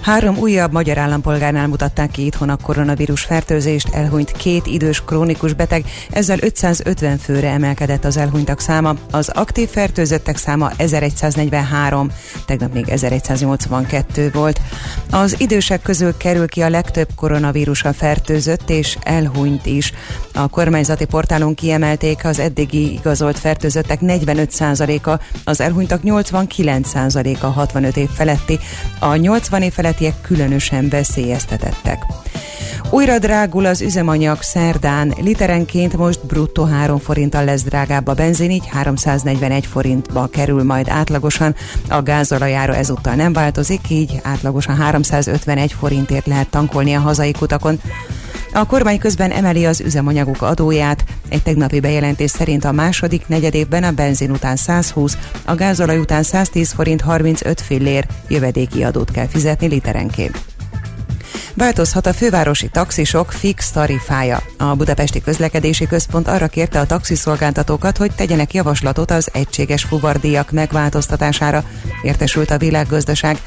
[0.00, 5.84] Három újabb magyar állampolgárnál mutatták ki itthon a koronavírus fertőzést, elhunyt két idős krónikus beteg,
[6.10, 12.10] ezzel 550 főre emelkedett az elhunytak száma, az aktív fertőzöttek száma 1143,
[12.46, 14.60] tegnap még 1182 volt.
[15.10, 19.92] Az idősek közül kerül ki a legtöbb koronavírusa fertőzött és elhunyt is.
[20.34, 28.58] A kormányzati portálon kiemelték az eddigi igazolt fertőzöttek 45%-a, az elhunytak 89%-a 65 év feletti,
[28.98, 32.02] a 80 év feletti területiek különösen veszélyeztetettek.
[32.90, 38.66] Újra drágul az üzemanyag szerdán, literenként most bruttó 3 forinttal lesz drágább a benzin, így
[38.66, 41.54] 341 forintba kerül majd átlagosan.
[41.88, 47.80] A gázolajára ezúttal nem változik, így átlagosan 351 forintért lehet tankolni a hazai kutakon.
[48.52, 51.04] A kormány közben emeli az üzemanyagok adóját.
[51.28, 56.72] Egy tegnapi bejelentés szerint a második negyedévben a benzin után 120, a gázolaj után 110
[56.72, 60.59] forint 35 fillér jövedéki adót kell fizetni literenként.
[61.54, 64.42] Változhat a fővárosi taxisok fix tarifája.
[64.58, 71.64] A Budapesti Közlekedési Központ arra kérte a taxiszolgáltatókat, hogy tegyenek javaslatot az egységes fuvardíjak megváltoztatására,
[72.02, 73.38] értesült a világgazdaság.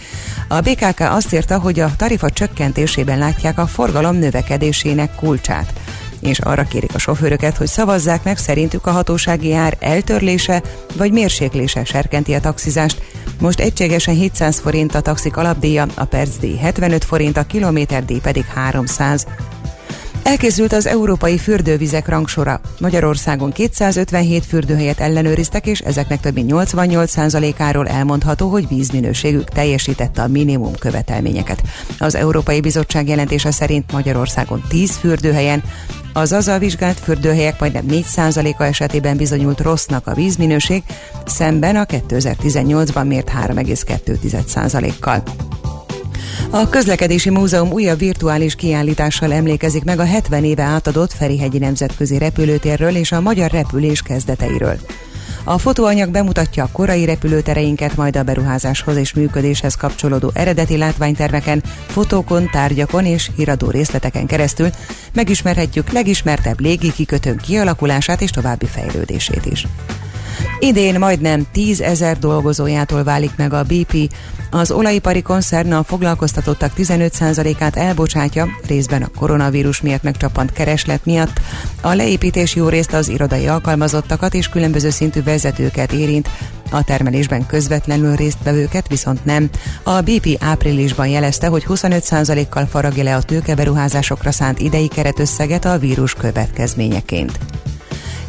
[0.48, 5.74] A BKK azt írta, hogy a tarifa csökkentésében látják a forgalom növekedésének kulcsát
[6.28, 10.62] és arra kérik a sofőröket, hogy szavazzák meg szerintük a hatósági ár eltörlése
[10.98, 13.02] vagy mérséklése serkenti a taxizást.
[13.40, 19.26] Most egységesen 700 forint a taxik alapdíja, a percdíj 75 forint, a kilométerdíj pedig 300.
[20.24, 22.62] Elkészült az európai fürdővizek rangsora.
[22.80, 30.76] Magyarországon 257 fürdőhelyet ellenőriztek, és ezeknek több mint 88%-áról elmondható, hogy vízminőségük teljesítette a minimum
[30.76, 31.62] követelményeket.
[32.00, 35.64] Az Európai Bizottság jelentése szerint Magyarországon 10 fürdőhelyen
[36.16, 40.84] Azaz a vizsgált fürdőhelyek majdnem 4%-a esetében bizonyult rossznak a vízminőség,
[41.26, 45.24] szemben a 2018-ban mért 3,2%-kal.
[46.50, 52.96] A Közlekedési Múzeum újabb virtuális kiállítással emlékezik meg a 70 éve átadott Ferihegyi Nemzetközi Repülőtérről
[52.96, 54.80] és a magyar repülés kezdeteiről.
[55.43, 62.50] A fotóanyag bemutatja a korai repülőtereinket, majd a beruházáshoz és működéshez kapcsolódó eredeti látványterveken, fotókon,
[62.52, 64.69] tárgyakon és híradó részleteken keresztül
[65.13, 69.67] megismerhetjük legismertebb légi kikötőnk kialakulását és további fejlődését is.
[70.60, 74.13] Idén majdnem 10 ezer dolgozójától válik meg a BP.
[74.52, 81.39] Az olajipari koncern a foglalkoztatottak 15%-át elbocsátja, részben a koronavírus miatt megcsapant kereslet miatt.
[81.82, 86.30] A leépítés jó részt az irodai alkalmazottakat és különböző szintű vezetőket érint,
[86.74, 89.50] a termelésben közvetlenül résztvevőket viszont nem.
[89.84, 96.13] A BP áprilisban jelezte, hogy 25%-kal faragja le a tőkeberuházásokra szánt idei keretösszeget a vírus
[96.13, 97.39] következményeként.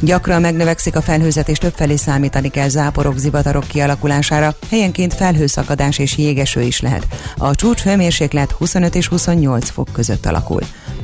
[0.04, 6.60] Gyakran megnövekszik a felhőzet és többfelé számítani kell záporok, zivatarok kialakulására, helyenként felhőszakadás és jégeső
[6.60, 7.06] is lehet.
[7.36, 10.60] A csúcs hőmérséklet 25 és 28 fok között alakul.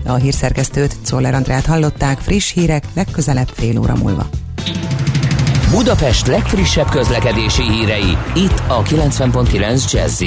[0.07, 4.29] A hírszerkesztőt, Czoller Andrát hallották, friss hírek legközelebb fél óra múlva.
[5.71, 10.23] Budapest legfrissebb közlekedési hírei, itt a 90.9 jazz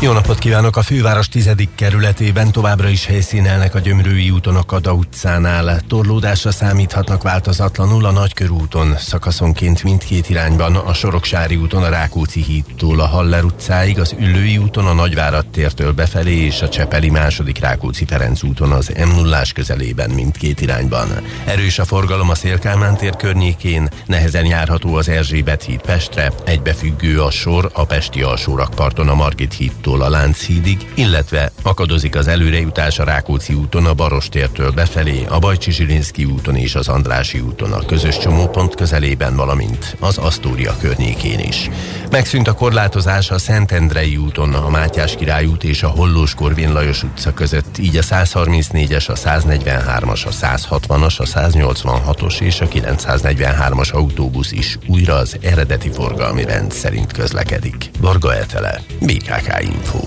[0.00, 0.76] Jó napot kívánok!
[0.76, 5.80] A főváros tizedik kerületében továbbra is helyszínelnek a Gyömrői úton a Kada utcánál.
[5.88, 13.06] Torlódásra számíthatnak változatlanul a Nagykörúton, szakaszonként mindkét irányban, a Soroksári úton a Rákóczi hídtól a
[13.06, 18.42] Haller utcáig, az Üllői úton a Nagyvárad tértől befelé és a Csepeli második Rákóczi Ferenc
[18.42, 21.08] úton az m 0 közelében mindkét irányban.
[21.44, 27.30] Erős a forgalom a Szélkámán tér környékén, nehezen járható az Erzsébet híd Pestre, egybefüggő a
[27.30, 33.04] sor a Pesti alsórakparton a Margit hídtól úttól a Lánchídig, illetve akadozik az előrejutás a
[33.04, 38.18] Rákóczi úton a Barostértől befelé, a Bajcsi Zsilinszki úton és az Andrási úton a közös
[38.18, 41.70] csomópont közelében, valamint az Asztória környékén is.
[42.10, 47.02] Megszűnt a korlátozás a Szentendrei úton, a Mátyás Király út és a Hollós Korvin Lajos
[47.02, 54.50] utca között, így a 134-es, a 143-as, a 160-as, a 186-os és a 943-as autóbusz
[54.52, 57.90] is újra az eredeti forgalmi rend szerint közlekedik.
[58.00, 59.98] Varga Etele, BKK Info.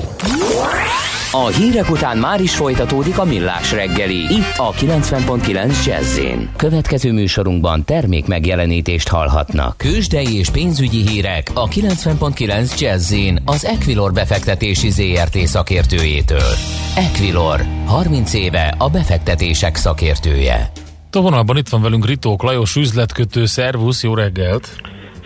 [1.32, 4.16] A hírek után már is folytatódik a millás reggeli.
[4.16, 6.20] Itt a 90.9 jazz
[6.56, 9.78] Következő műsorunkban termék megjelenítést hallhatnak.
[9.78, 13.14] Kősdei és pénzügyi hírek a 90.9 jazz
[13.46, 16.54] az Equilor befektetési ZRT szakértőjétől.
[16.96, 20.72] Equilor, 30 éve a befektetések szakértője.
[21.12, 24.76] A vonalban itt van velünk Ritók Lajos üzletkötő, szervusz, jó reggelt!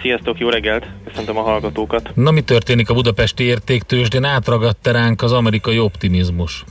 [0.05, 0.87] Sziasztok, jó reggelt!
[1.07, 2.11] Köszöntöm a hallgatókat!
[2.15, 4.23] Na mi történik a budapesti értéktősdén?
[4.23, 6.63] Átragadt ránk az amerikai optimizmus?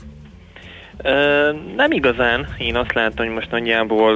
[1.77, 2.47] Nem igazán.
[2.59, 4.15] Én azt látom, hogy most nagyjából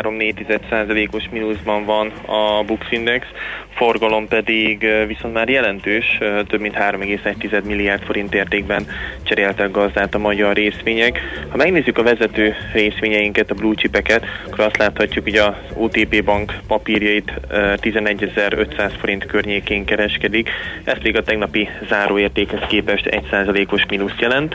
[0.00, 3.26] 3-4%-os mínuszban van a Bux Index,
[3.74, 8.86] forgalom pedig viszont már jelentős, több mint 3,1 milliárd forint értékben
[9.22, 11.20] cseréltek gazdát a magyar részvények.
[11.48, 16.54] Ha megnézzük a vezető részvényeinket, a blue chipeket, akkor azt láthatjuk, hogy az OTP bank
[16.66, 20.48] papírjait 11.500 forint környékén kereskedik,
[20.84, 24.54] ez pedig a tegnapi záróértékhez képest 1%-os mínuszt jelent.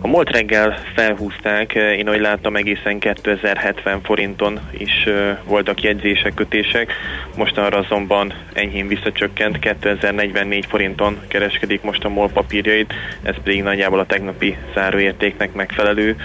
[0.00, 0.78] A múlt reggel
[1.24, 5.08] felhúzták, én ahogy láttam egészen 2070 forinton is
[5.44, 6.92] voltak jegyzések, kötések,
[7.36, 13.98] most arra azonban enyhén visszacsökkent, 2044 forinton kereskedik most a MOL papírjait, ez pedig nagyjából
[13.98, 16.16] a tegnapi záróértéknek megfelelő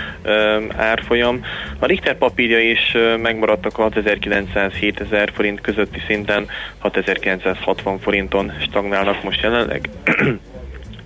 [0.76, 1.46] árfolyam.
[1.80, 9.90] A Richter papírja is megmaradtak a 6900-7000 forint közötti szinten, 6960 forinton stagnálnak most jelenleg.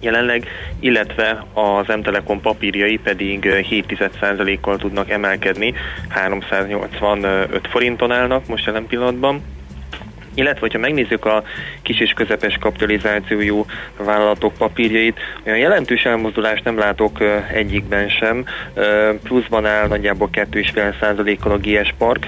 [0.04, 0.48] Jelenleg,
[0.80, 5.74] illetve az M-Telekom papírjai pedig 7,1%-kal tudnak emelkedni,
[6.08, 9.42] 385 forinton állnak most jelen pillanatban
[10.34, 11.44] illetve hogyha megnézzük a
[11.82, 13.66] kis és közepes kapitalizációjú
[13.98, 17.18] vállalatok papírjait, olyan jelentős elmozdulást nem látok
[17.54, 18.46] egyikben sem.
[19.24, 22.28] Pluszban áll nagyjából 2,5%-kal a GS Park,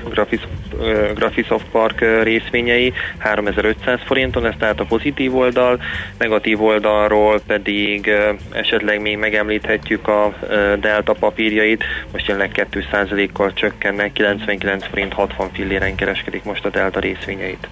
[1.15, 5.81] Graphisoft Park részvényei 3500 forinton, ez tehát a pozitív oldal,
[6.17, 8.11] negatív oldalról pedig
[8.51, 10.33] esetleg még megemlíthetjük a
[10.79, 17.67] Delta papírjait, most jelenleg 2%-kal csökkennek, 99 forint 60 filléren kereskedik most a Delta részvényeit.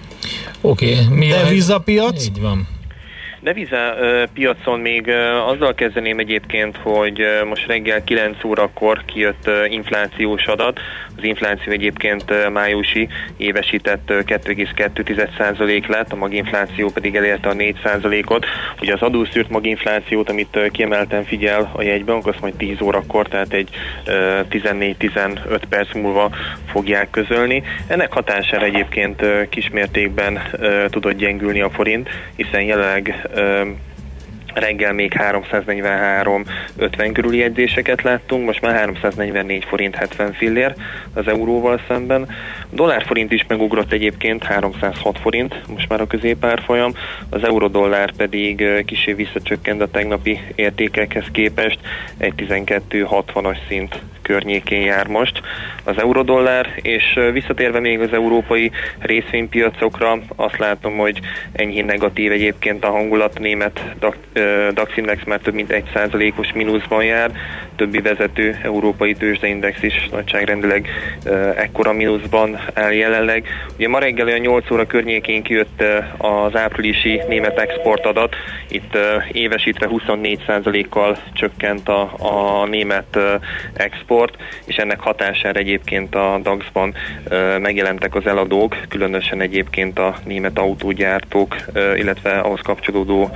[0.60, 0.92] Oké.
[0.92, 1.06] Okay.
[1.08, 2.24] Mi Devizapiac?
[2.24, 2.66] Így van.
[3.44, 3.94] Deviza
[4.34, 5.08] piacon még
[5.46, 10.80] azzal kezdeném egyébként, hogy most reggel 9 órakor kijött inflációs adat.
[11.16, 18.46] Az infláció egyébként májusi évesített 2,2% lett, a maginfláció pedig elérte a 4%-ot.
[18.80, 23.68] Ugye az adószűrt maginflációt, amit kiemelten figyel a jegybank, azt majd 10 órakor, tehát egy
[24.50, 26.30] 14-15 perc múlva
[26.66, 27.62] fogják közölni.
[27.86, 30.42] Ennek hatására egyébként kismértékben
[30.90, 33.80] tudott gyengülni a forint, hiszen jelenleg Um,
[34.54, 40.74] reggel még 343-50 körüli jegyzéseket láttunk, most már 344 forint 70 fillér
[41.14, 42.22] az euróval szemben.
[42.62, 46.92] A dollár-forint is megugrott egyébként 306 forint, most már a középárfolyam,
[47.30, 51.78] az euró-dollár pedig kisé visszacsökkent a tegnapi értékekhez képest,
[52.18, 55.40] egy 12-60-as szint környékén jár most
[55.84, 61.20] az eurodollár, és visszatérve még az európai részvénypiacokra, azt látom, hogy
[61.52, 63.80] enyhén negatív egyébként a hangulat német
[64.72, 67.30] DAX index már több mint 1%-os mínuszban jár,
[67.76, 70.88] többi vezető európai tőzsdeindex is nagyságrendileg
[71.56, 73.46] ekkora mínuszban áll jelenleg.
[73.76, 75.82] Ugye ma reggel olyan 8 óra környékén kijött
[76.18, 78.36] az áprilisi német exportadat,
[78.68, 78.98] itt
[79.32, 83.18] évesítve 24%-kal csökkent a, a német
[83.74, 86.94] export, és ennek hatására egyébként a DAX-ban
[87.60, 91.56] megjelentek az eladók, különösen egyébként a német autógyártók,
[91.96, 93.30] illetve ahhoz kapcsolódó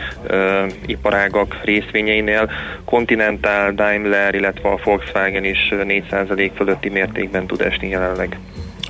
[0.98, 2.50] iparágak részvényeinél.
[2.84, 8.38] Continental, Daimler, illetve a Volkswagen is 4% fölötti mértékben tud esni jelenleg.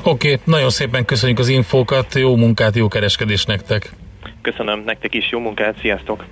[0.04, 3.92] Oké, okay, nagyon szépen köszönjük az infókat, jó munkát, jó kereskedés nektek!
[4.42, 6.24] Köszönöm nektek is, jó munkát, sziasztok!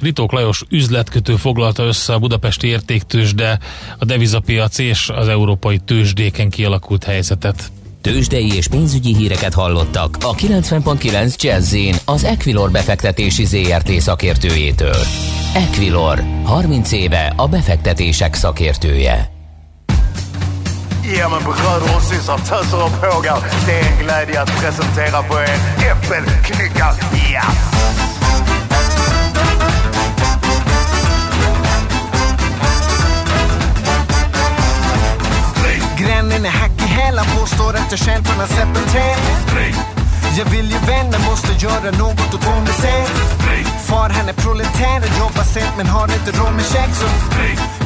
[0.00, 3.58] Ritók Lajos üzletkötő foglalta össze a budapesti értéktősde,
[3.98, 7.70] a devizapiac és az európai tőzsdéken kialakult helyzetet.
[8.06, 14.96] Tőzsdei és pénzügyi híreket hallottak a 90.9 jazz az Equilor befektetési ZRT szakértőjétől.
[15.54, 19.30] Equilor, 30 éve a befektetések szakértője.
[21.02, 23.38] Ge mig bröder och töser och pågar.
[23.66, 25.58] Det är en glädje att presentera för er
[25.90, 26.94] Äppelknyckar
[27.32, 27.76] Jazz.
[35.98, 39.18] Grannen är hack i hälar, påstår att jag själv har släppt en träd.
[40.38, 43.06] Jag vill ju vända, måste göra något åt vår misär.
[43.88, 47.08] Far han är proletär och jobbar sent men har inte råd med käk så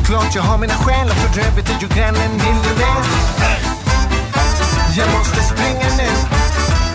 [0.06, 3.02] klart jag har mina skäl och för övrigt är ju grannen miljonär.
[4.98, 6.10] Jag måste springa nu,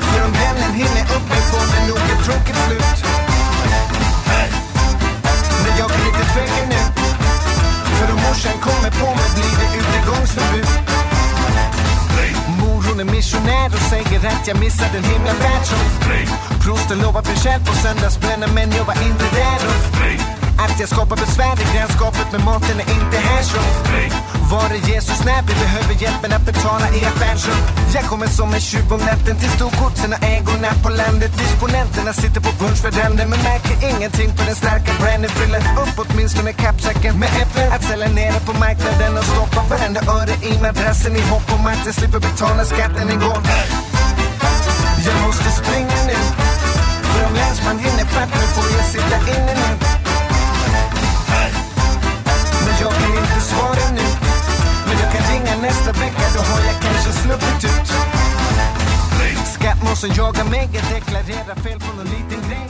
[0.09, 2.97] för om vännen hinner upp mig får det nog ett tråkigt slut.
[5.63, 6.81] Men jag kan inte tveka nu,
[7.97, 11.04] för om morsan kommer på mig blir det utegångsförbud.
[14.21, 15.79] Säger att jag missade en himla värld som
[16.63, 19.59] Prosten lovar bli kär på söndagsbränna men jag var inte där.
[19.91, 20.45] Spring!
[20.57, 23.59] att jag skapar besvär i grannskapet med maten är inte här så
[24.51, 27.61] Var är Jesus när vi behöver hjälpen att betala i affärsrum?
[27.95, 31.31] Jag kommer som en tjuv om natten till storgodsen och ägorna på landet.
[31.43, 35.29] Disponenterna sitter på punschföräldern men märker ingenting på den starka branden.
[35.39, 40.35] Fyller upp åtminstone kappsäcken med äpplen Att sälja nere på marknaden och stoppa varenda öre
[40.49, 41.15] i madrassen.
[41.15, 43.39] I hopp om att jag slipper betala skatten igår
[45.05, 46.19] Jag måste springa nu
[47.11, 49.69] För om länsman hinner fatt mig får jag sitta inne nu
[52.65, 54.05] Men jag kan inte svara nu
[54.87, 57.87] Men jag kan ringa nästa vecka, då har jag kanske sluppit ut
[59.53, 62.69] Skattmåsen jagar mig, jag deklarerar fel på någon liten grej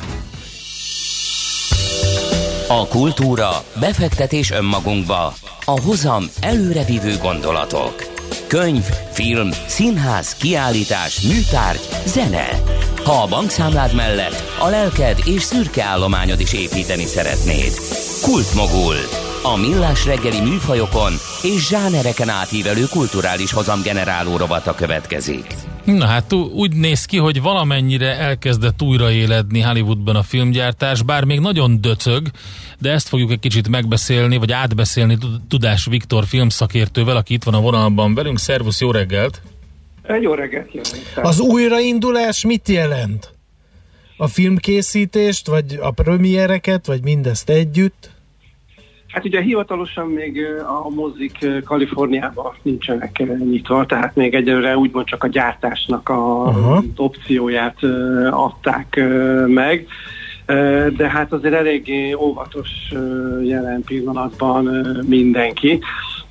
[2.70, 5.34] A kultúra, befektetés önmagunkba,
[5.66, 8.15] a hozam előrevívő gondolatok.
[8.48, 12.48] Könyv, film, színház, kiállítás, műtárgy, zene.
[13.04, 17.74] Ha a bankszámlád mellett a lelked és szürke állományod is építeni szeretnéd.
[18.22, 19.25] Kultmogul.
[19.54, 25.46] A millás reggeli műfajokon és zsánereken átívelő kulturális hozamgeneráló rovata következik.
[25.84, 31.82] Na hát úgy néz ki, hogy valamennyire elkezdett újraéledni Hollywoodban a filmgyártás, bár még nagyon
[31.82, 32.28] döcög,
[32.80, 35.18] de ezt fogjuk egy kicsit megbeszélni, vagy átbeszélni
[35.48, 38.40] Tudás Viktor filmszakértővel, aki itt van a vonalban velünk.
[38.40, 39.42] Szervusz, jó reggelt!
[40.22, 41.30] Jó reggelt kívánok!
[41.30, 43.34] Az újraindulás mit jelent?
[44.18, 48.15] A filmkészítést, vagy a premiereket, vagy mindezt együtt?
[49.16, 50.46] Hát ugye hivatalosan még
[50.84, 56.84] a mozik Kaliforniában nincsenek nyitva, tehát még egyelőre úgymond csak a gyártásnak a uh-huh.
[56.96, 57.78] opcióját
[58.30, 59.02] adták
[59.48, 59.88] meg.
[60.98, 62.70] De hát azért eléggé óvatos
[63.44, 65.80] jelen pillanatban mindenki.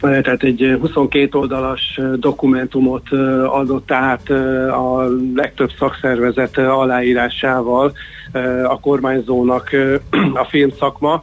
[0.01, 3.12] Tehát egy 22 oldalas dokumentumot
[3.47, 4.30] adott át
[4.70, 7.93] a legtöbb szakszervezet aláírásával
[8.64, 9.70] a kormányzónak
[10.43, 11.20] a filmszakma.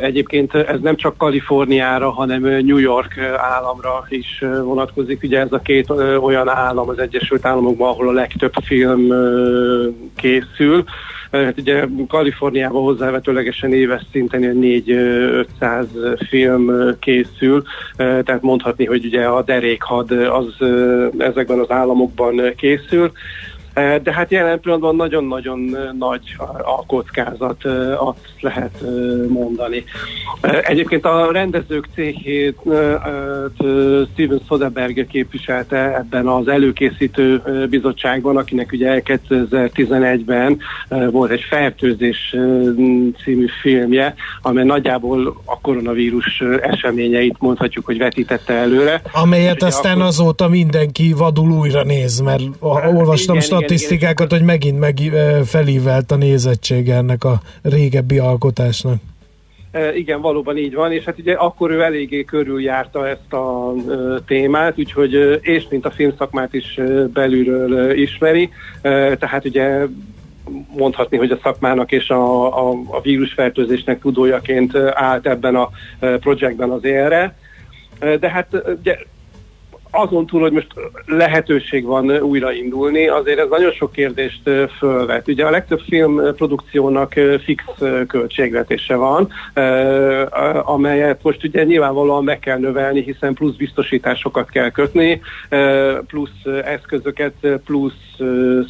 [0.00, 5.22] Egyébként ez nem csak Kaliforniára, hanem New York államra is vonatkozik.
[5.22, 5.90] Ugye ez a két
[6.20, 9.12] olyan állam az Egyesült Államokban, ahol a legtöbb film
[10.16, 10.84] készül.
[11.32, 15.86] Hát ugye Kaliforniában hozzávetőlegesen éves szinten 4-500
[16.28, 17.62] film készül,
[17.96, 20.66] tehát mondhatni, hogy ugye a derékhad az
[21.18, 23.12] ezekben az államokban készül.
[23.74, 27.64] De hát jelen pillanatban nagyon-nagyon nagy a kockázat,
[27.98, 28.84] azt lehet
[29.28, 29.84] mondani.
[30.62, 32.58] Egyébként a rendezők céhét
[34.12, 40.58] Steven Soderbergh képviselte ebben az előkészítő bizottságban, akinek ugye 2011-ben
[41.10, 42.36] volt egy Fertőzés
[43.24, 49.02] című filmje, amely nagyjából a koronavírus eseményeit mondhatjuk, hogy vetítette előre.
[49.12, 50.06] Amelyet aztán akkor...
[50.06, 54.98] azóta mindenki vadul újra néz, mert olvastam igen, statisztikákat, hogy megint meg
[55.44, 59.00] felívelt a nézettség ennek a régebbi alkotásnak.
[59.94, 63.72] Igen, valóban így van, és hát ugye akkor ő eléggé körüljárta ezt a
[64.26, 66.80] témát, úgyhogy, és mint a filmszakmát is
[67.12, 68.50] belülről ismeri,
[69.18, 69.86] tehát ugye
[70.76, 76.84] mondhatni, hogy a szakmának és a, a, a vírusfertőzésnek tudójaként állt ebben a projektben az
[76.84, 77.36] élre.
[78.20, 78.98] De hát ugye,
[79.92, 80.74] azon túl, hogy most
[81.06, 85.28] lehetőség van újraindulni, azért ez nagyon sok kérdést fölvet.
[85.28, 87.12] Ugye a legtöbb filmprodukciónak
[87.44, 87.64] fix
[88.06, 89.28] költségvetése van,
[90.62, 95.20] amelyet most ugye nyilvánvalóan meg kell növelni, hiszen plusz biztosításokat kell kötni,
[96.06, 97.34] plusz eszközöket,
[97.64, 98.16] plusz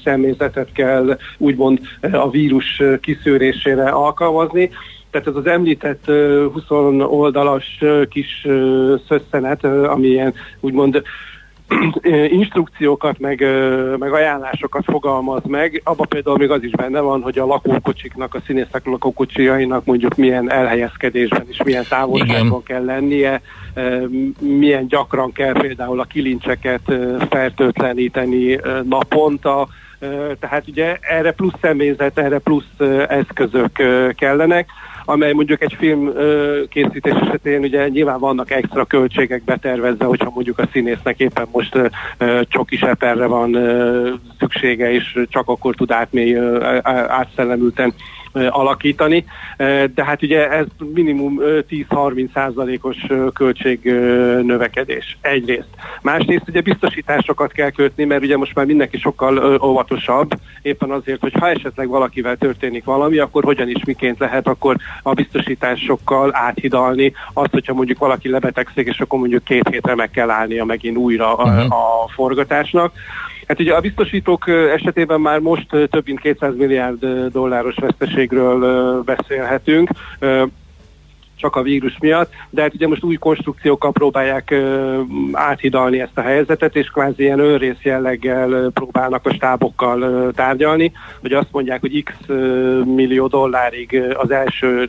[0.04, 1.80] személyzetet kell úgymond
[2.12, 4.70] a vírus kiszűrésére alkalmazni,
[5.12, 6.04] Tehát ez az említett
[6.52, 8.46] 20 oldalas kis
[9.08, 11.02] szösszenet, ami ilyen úgymond
[12.28, 13.46] instrukciókat, meg,
[13.98, 15.80] meg ajánlásokat fogalmaz meg.
[15.84, 20.50] Abban például még az is benne van, hogy a lakókocsiknak, a színészek lakókocsiainak mondjuk milyen
[20.50, 23.40] elhelyezkedésben és milyen távolságban kell lennie,
[24.38, 26.92] milyen gyakran kell például a kilincseket
[27.30, 29.68] fertőtleníteni naponta,
[30.40, 32.72] tehát ugye erre plusz személyzet, erre plusz
[33.08, 33.72] eszközök
[34.14, 34.68] kellenek
[35.04, 36.12] amely mondjuk egy film
[36.68, 41.78] készítés esetén ugye nyilván vannak extra költségek betervezve, hogyha mondjuk a színésznek éppen most
[42.42, 43.56] csoki seperre van
[44.38, 46.38] szüksége, és csak akkor tud átmély,
[47.08, 47.94] átszellemülten
[48.32, 49.24] alakítani,
[49.94, 51.38] de hát ugye ez minimum
[51.70, 52.96] 10-30 százalékos
[53.32, 53.80] költség
[54.42, 55.68] növekedés egyrészt.
[56.02, 60.30] Másrészt ugye biztosításokat kell kötni, mert ugye most már mindenki sokkal óvatosabb,
[60.62, 65.12] éppen azért, hogy ha esetleg valakivel történik valami, akkor hogyan is miként lehet akkor a
[65.12, 70.64] biztosításokkal áthidalni azt, hogyha mondjuk valaki lebetegszik, és akkor mondjuk két hétre meg kell állnia
[70.64, 71.72] megint újra a, uh-huh.
[71.72, 72.92] a forgatásnak.
[73.52, 79.90] Hát ugye a biztosítók esetében már most több mint 200 milliárd dolláros veszteségről beszélhetünk
[81.42, 84.54] csak a vírus miatt, de hát ugye most új konstrukciókkal próbálják
[85.32, 91.48] áthidalni ezt a helyzetet, és kvázi ilyen önrész jelleggel próbálnak a stábokkal tárgyalni, hogy azt
[91.50, 92.12] mondják, hogy x
[92.84, 94.88] millió dollárig az első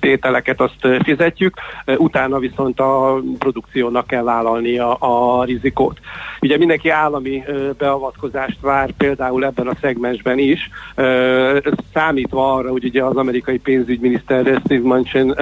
[0.00, 1.54] tételeket azt fizetjük,
[1.96, 5.98] utána viszont a produkciónak kell vállalni a, a rizikót.
[6.40, 7.42] Ugye mindenki állami
[7.78, 10.70] beavatkozást vár például ebben a szegmensben is,
[11.94, 15.34] számítva arra, hogy ugye az amerikai pénzügyminiszter Steve Manchin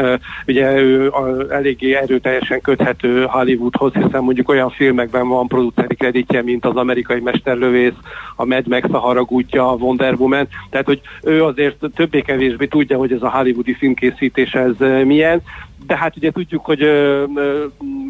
[0.47, 1.13] ugye ő
[1.51, 7.99] eléggé erőteljesen köthető Hollywoodhoz, hiszen mondjuk olyan filmekben van produceri kreditje, mint az amerikai mesterlövész,
[8.37, 13.13] a Mad Max, a haragútja, a Wonder Woman, tehát hogy ő azért többé-kevésbé tudja, hogy
[13.13, 15.43] ez a hollywoodi filmkészítés ez milyen,
[15.87, 16.83] de hát ugye tudjuk, hogy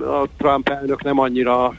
[0.03, 1.73] a Trump elnök nem annyira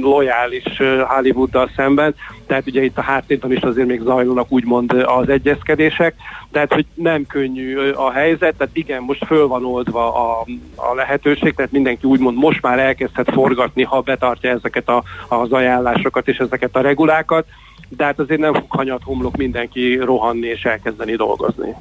[0.00, 2.14] lojális Hollywooddal szemben,
[2.46, 6.14] tehát ugye itt a háttérben is azért még zajlanak úgymond az egyezkedések,
[6.50, 11.54] tehát hogy nem könnyű a helyzet, tehát igen, most föl van oldva a, a lehetőség,
[11.54, 16.76] tehát mindenki úgymond most már elkezdhet forgatni, ha betartja ezeket a, az ajánlásokat és ezeket
[16.76, 17.46] a regulákat,
[17.88, 21.74] de hát azért nem fog hanyat homlok mindenki rohanni és elkezdeni dolgozni.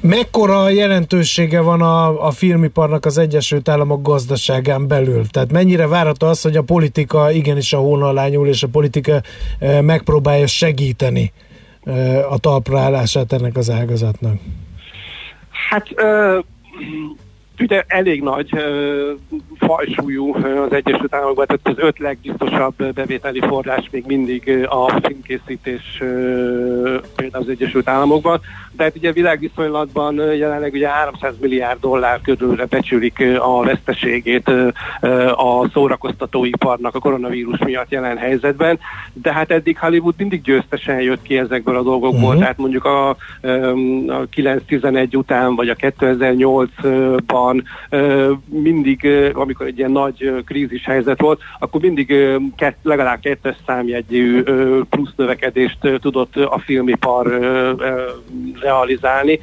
[0.00, 5.26] Mekkora jelentősége van a, a filmiparnak az Egyesült Államok gazdaságán belül?
[5.26, 9.20] Tehát mennyire várható az, hogy a politika igenis a hóna nyúl, és a politika
[9.58, 11.32] e, megpróbálja segíteni
[11.84, 14.34] e, a talpra állását ennek az ágazatnak?
[15.68, 16.38] Hát ö,
[17.60, 19.12] ugye elég nagy ö,
[19.58, 26.98] fajsúlyú az Egyesült Államokban, tehát az öt legbiztosabb bevételi forrás még mindig a filmkészítés ö,
[27.16, 28.40] például az Egyesült Államokban
[28.76, 34.48] tehát ugye világviszonylatban jelenleg ugye 300 milliárd dollár körülre becsülik a veszteségét
[35.34, 38.78] a szórakoztatóiparnak a koronavírus miatt jelen helyzetben,
[39.12, 42.40] de hát eddig Hollywood mindig győztesen jött ki ezekből a dolgokból, uh-huh.
[42.40, 43.16] tehát mondjuk a, a
[44.36, 47.43] 9-11 után, vagy a 2008-ban
[48.44, 52.14] mindig, amikor egy ilyen nagy krízis helyzet volt, akkor mindig
[52.56, 54.42] kett, legalább kettes számjegyű
[54.90, 57.38] plusz növekedést tudott a filmipar
[58.60, 59.38] realizálni.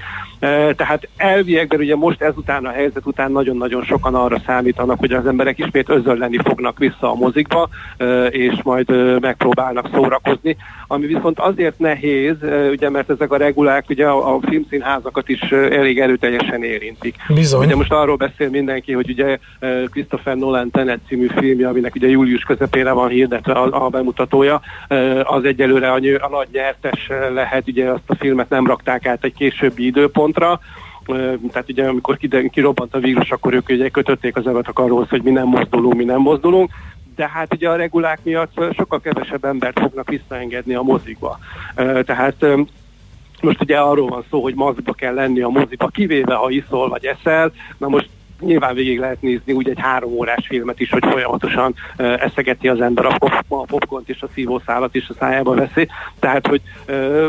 [0.76, 5.60] Tehát elviekben ugye most ezután a helyzet után nagyon-nagyon sokan arra számítanak, hogy az emberek
[5.60, 7.70] ismét özölleni fognak vissza a mozikba,
[8.30, 12.36] és majd megpróbálnak szórakozni, ami viszont azért nehéz,
[12.72, 17.16] ugye mert ezek a regulák ugye a, a filmszínházakat is elég erőteljesen érintik.
[17.28, 17.66] Bizony.
[17.66, 19.38] Ugye most arról beszél mindenki, hogy ugye
[19.92, 24.62] Christopher Nolan Tenet című filmje, aminek ugye július közepére van hirdetve a, a bemutatója,
[25.24, 29.34] az egyelőre a, a nagy nyertes lehet, ugye azt a filmet nem rakták át egy
[29.34, 30.60] későbbi időpontra,
[31.52, 32.18] tehát ugye amikor
[32.52, 36.04] kirobbant a vírus, akkor ők ugye kötötték az evet arról, hogy mi nem mozdulunk, mi
[36.04, 36.72] nem mozdulunk,
[37.16, 41.40] de hát ugye a regulák miatt sokkal kevesebb embert fognak visszaengedni a mozikba.
[42.06, 42.46] Tehát
[43.42, 47.06] most ugye arról van szó, hogy maszkba kell lenni a moziba, kivéve ha iszol vagy
[47.06, 51.76] eszel, na most nyilván végig lehet nézni úgy egy három órás filmet is, hogy folyamatosan
[51.98, 55.88] uh, eszegeti az ember a, pop, a popcornt és a szívószálat is a szájába veszi.
[56.20, 57.28] Tehát, hogy uh,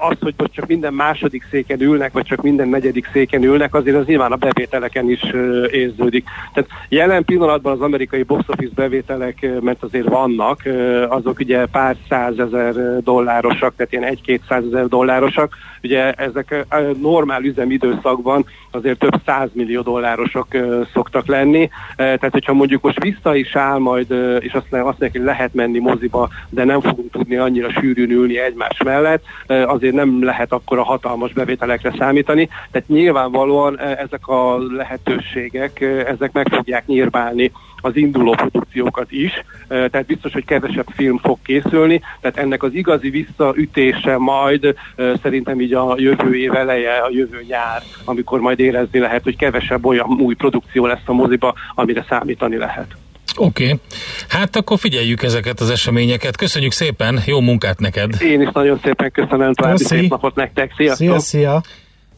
[0.00, 3.96] az, hogy most csak minden második széken ülnek, vagy csak minden negyedik széken ülnek, azért
[3.96, 5.22] az nyilván a bevételeken is
[5.70, 6.24] érződik.
[6.52, 10.62] Tehát jelen pillanatban az amerikai box office bevételek, mert azért vannak,
[11.08, 16.66] azok ugye pár százezer dollárosak, tehát ilyen egy-két százezer dollárosak, ugye ezek
[17.00, 20.46] normál üzemidőszakban azért több százmillió dollárosok
[20.92, 25.54] szoktak lenni, tehát hogyha mondjuk most vissza is áll majd, és azt, azt hogy lehet
[25.54, 30.52] menni moziba, de nem fogunk tudni annyira sűrűn ülni egymás mellett, azért azért nem lehet
[30.52, 32.48] akkor a hatalmas bevételekre számítani.
[32.70, 39.32] Tehát nyilvánvalóan ezek a lehetőségek, ezek meg fogják nyírválni az induló produkciókat is,
[39.68, 44.74] tehát biztos, hogy kevesebb film fog készülni, tehát ennek az igazi visszaütése majd
[45.22, 49.86] szerintem így a jövő év eleje, a jövő nyár, amikor majd érezni lehet, hogy kevesebb
[49.86, 52.96] olyan új produkció lesz a moziba, amire számítani lehet.
[53.38, 53.80] Oké, okay.
[54.28, 56.36] hát akkor figyeljük ezeket az eseményeket.
[56.36, 58.22] Köszönjük szépen, jó munkát neked!
[58.22, 61.06] Én is nagyon szépen köszönöm, további szép napot nektek, sziasztok!
[61.06, 61.62] Szia, szia!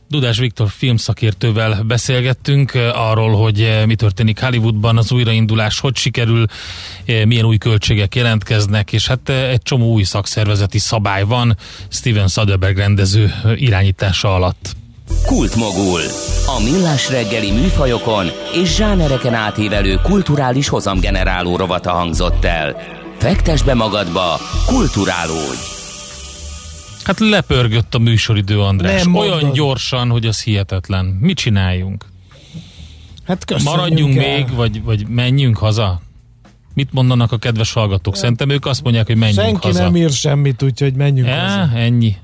[0.08, 6.44] Dudás Viktor filmszakértővel beszélgettünk arról, hogy mi történik Hollywoodban, az újraindulás hogy sikerül,
[7.24, 11.56] milyen új költségek jelentkeznek, és hát egy csomó új szakszervezeti szabály van
[11.88, 14.78] Steven Soderbergh rendező irányítása alatt.
[15.26, 16.00] Kultmogul.
[16.46, 18.26] A millás reggeli műfajokon
[18.62, 22.76] és zsánereken átívelő kulturális hozamgeneráló rovata hangzott el.
[23.18, 25.58] Fektes be magadba, kulturálódj!
[27.04, 29.02] Hát lepörgött a műsoridő, András.
[29.02, 29.54] Nem Olyan mondod.
[29.54, 31.04] gyorsan, hogy az hihetetlen.
[31.04, 32.04] Mit csináljunk?
[33.26, 34.34] Hát Maradjunk el.
[34.34, 36.00] még, vagy, vagy menjünk haza?
[36.74, 38.16] Mit mondanak a kedves hallgatók?
[38.16, 39.82] Szerintem ők azt mondják, hogy menjünk Senki haza.
[39.82, 41.70] nem ír semmit, úgyhogy menjünk ja, haza.
[41.74, 42.16] ennyi.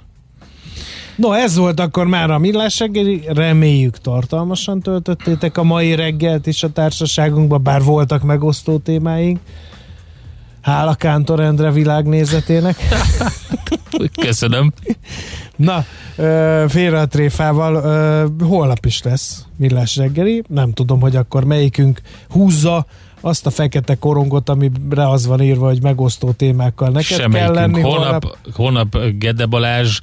[1.16, 3.22] No, ez volt akkor már a millás reggeli.
[3.26, 9.38] Reméljük tartalmasan töltöttétek a mai reggelt is a társaságunkban, bár voltak megosztó témáink.
[10.60, 12.76] Hála Kántor Endre világnézetének.
[14.26, 14.72] Köszönöm.
[15.56, 15.84] Na,
[16.68, 17.82] félre a tréfával,
[18.40, 20.42] holnap is lesz millás reggeli.
[20.48, 22.86] Nem tudom, hogy akkor melyikünk húzza
[23.20, 27.44] azt a fekete korongot, amire az van írva, hogy megosztó témákkal neked Semmelyikünk.
[27.44, 28.24] kell lenni holnap.
[28.54, 29.98] Holnap, holnap Gede Balázs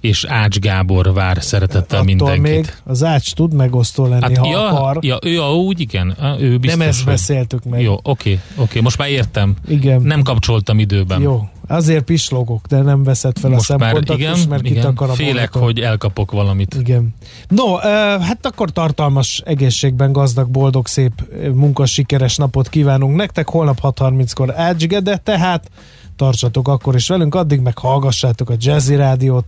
[0.00, 2.42] és Ács Gábor vár szeretettel Attól mindenkit.
[2.42, 4.98] még az Ács tud megosztó lenni, Hát, ha ja, akar.
[5.04, 6.16] ja, ő a, úgy, igen.
[6.40, 7.80] Ő biztos, Nem ezt hogy- beszéltük meg.
[7.82, 9.54] Jó, oké, oké, most már értem.
[9.68, 10.02] Igen.
[10.02, 11.20] Nem kapcsoltam időben.
[11.20, 14.74] Jó, azért pislogok, de nem veszed fel Most a szempontot igen, is, mert igen.
[14.74, 15.62] kitakar a félek, monitor.
[15.62, 16.74] hogy elkapok valamit.
[16.80, 17.14] Igen.
[17.48, 17.74] No,
[18.20, 23.48] hát akkor tartalmas, egészségben gazdag, boldog, szép, ö, munkasikeres napot kívánunk nektek.
[23.48, 25.70] Holnap 6.30-kor Ács Gede, tehát
[26.16, 29.44] tartsatok akkor is velünk, addig meg hallgassátok a Jazzy Rádiót,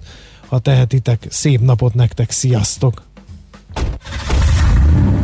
[0.49, 1.27] ha tehetitek.
[1.29, 3.03] Szép napot nektek, sziasztok!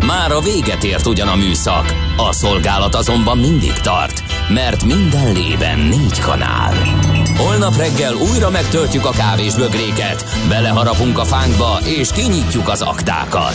[0.07, 5.79] Már a véget ért ugyan a műszak, a szolgálat azonban mindig tart, mert minden lében
[5.79, 6.75] négy kanál.
[7.37, 13.55] Holnap reggel újra megtöltjük a kávés bögréket, beleharapunk a fánkba és kinyitjuk az aktákat.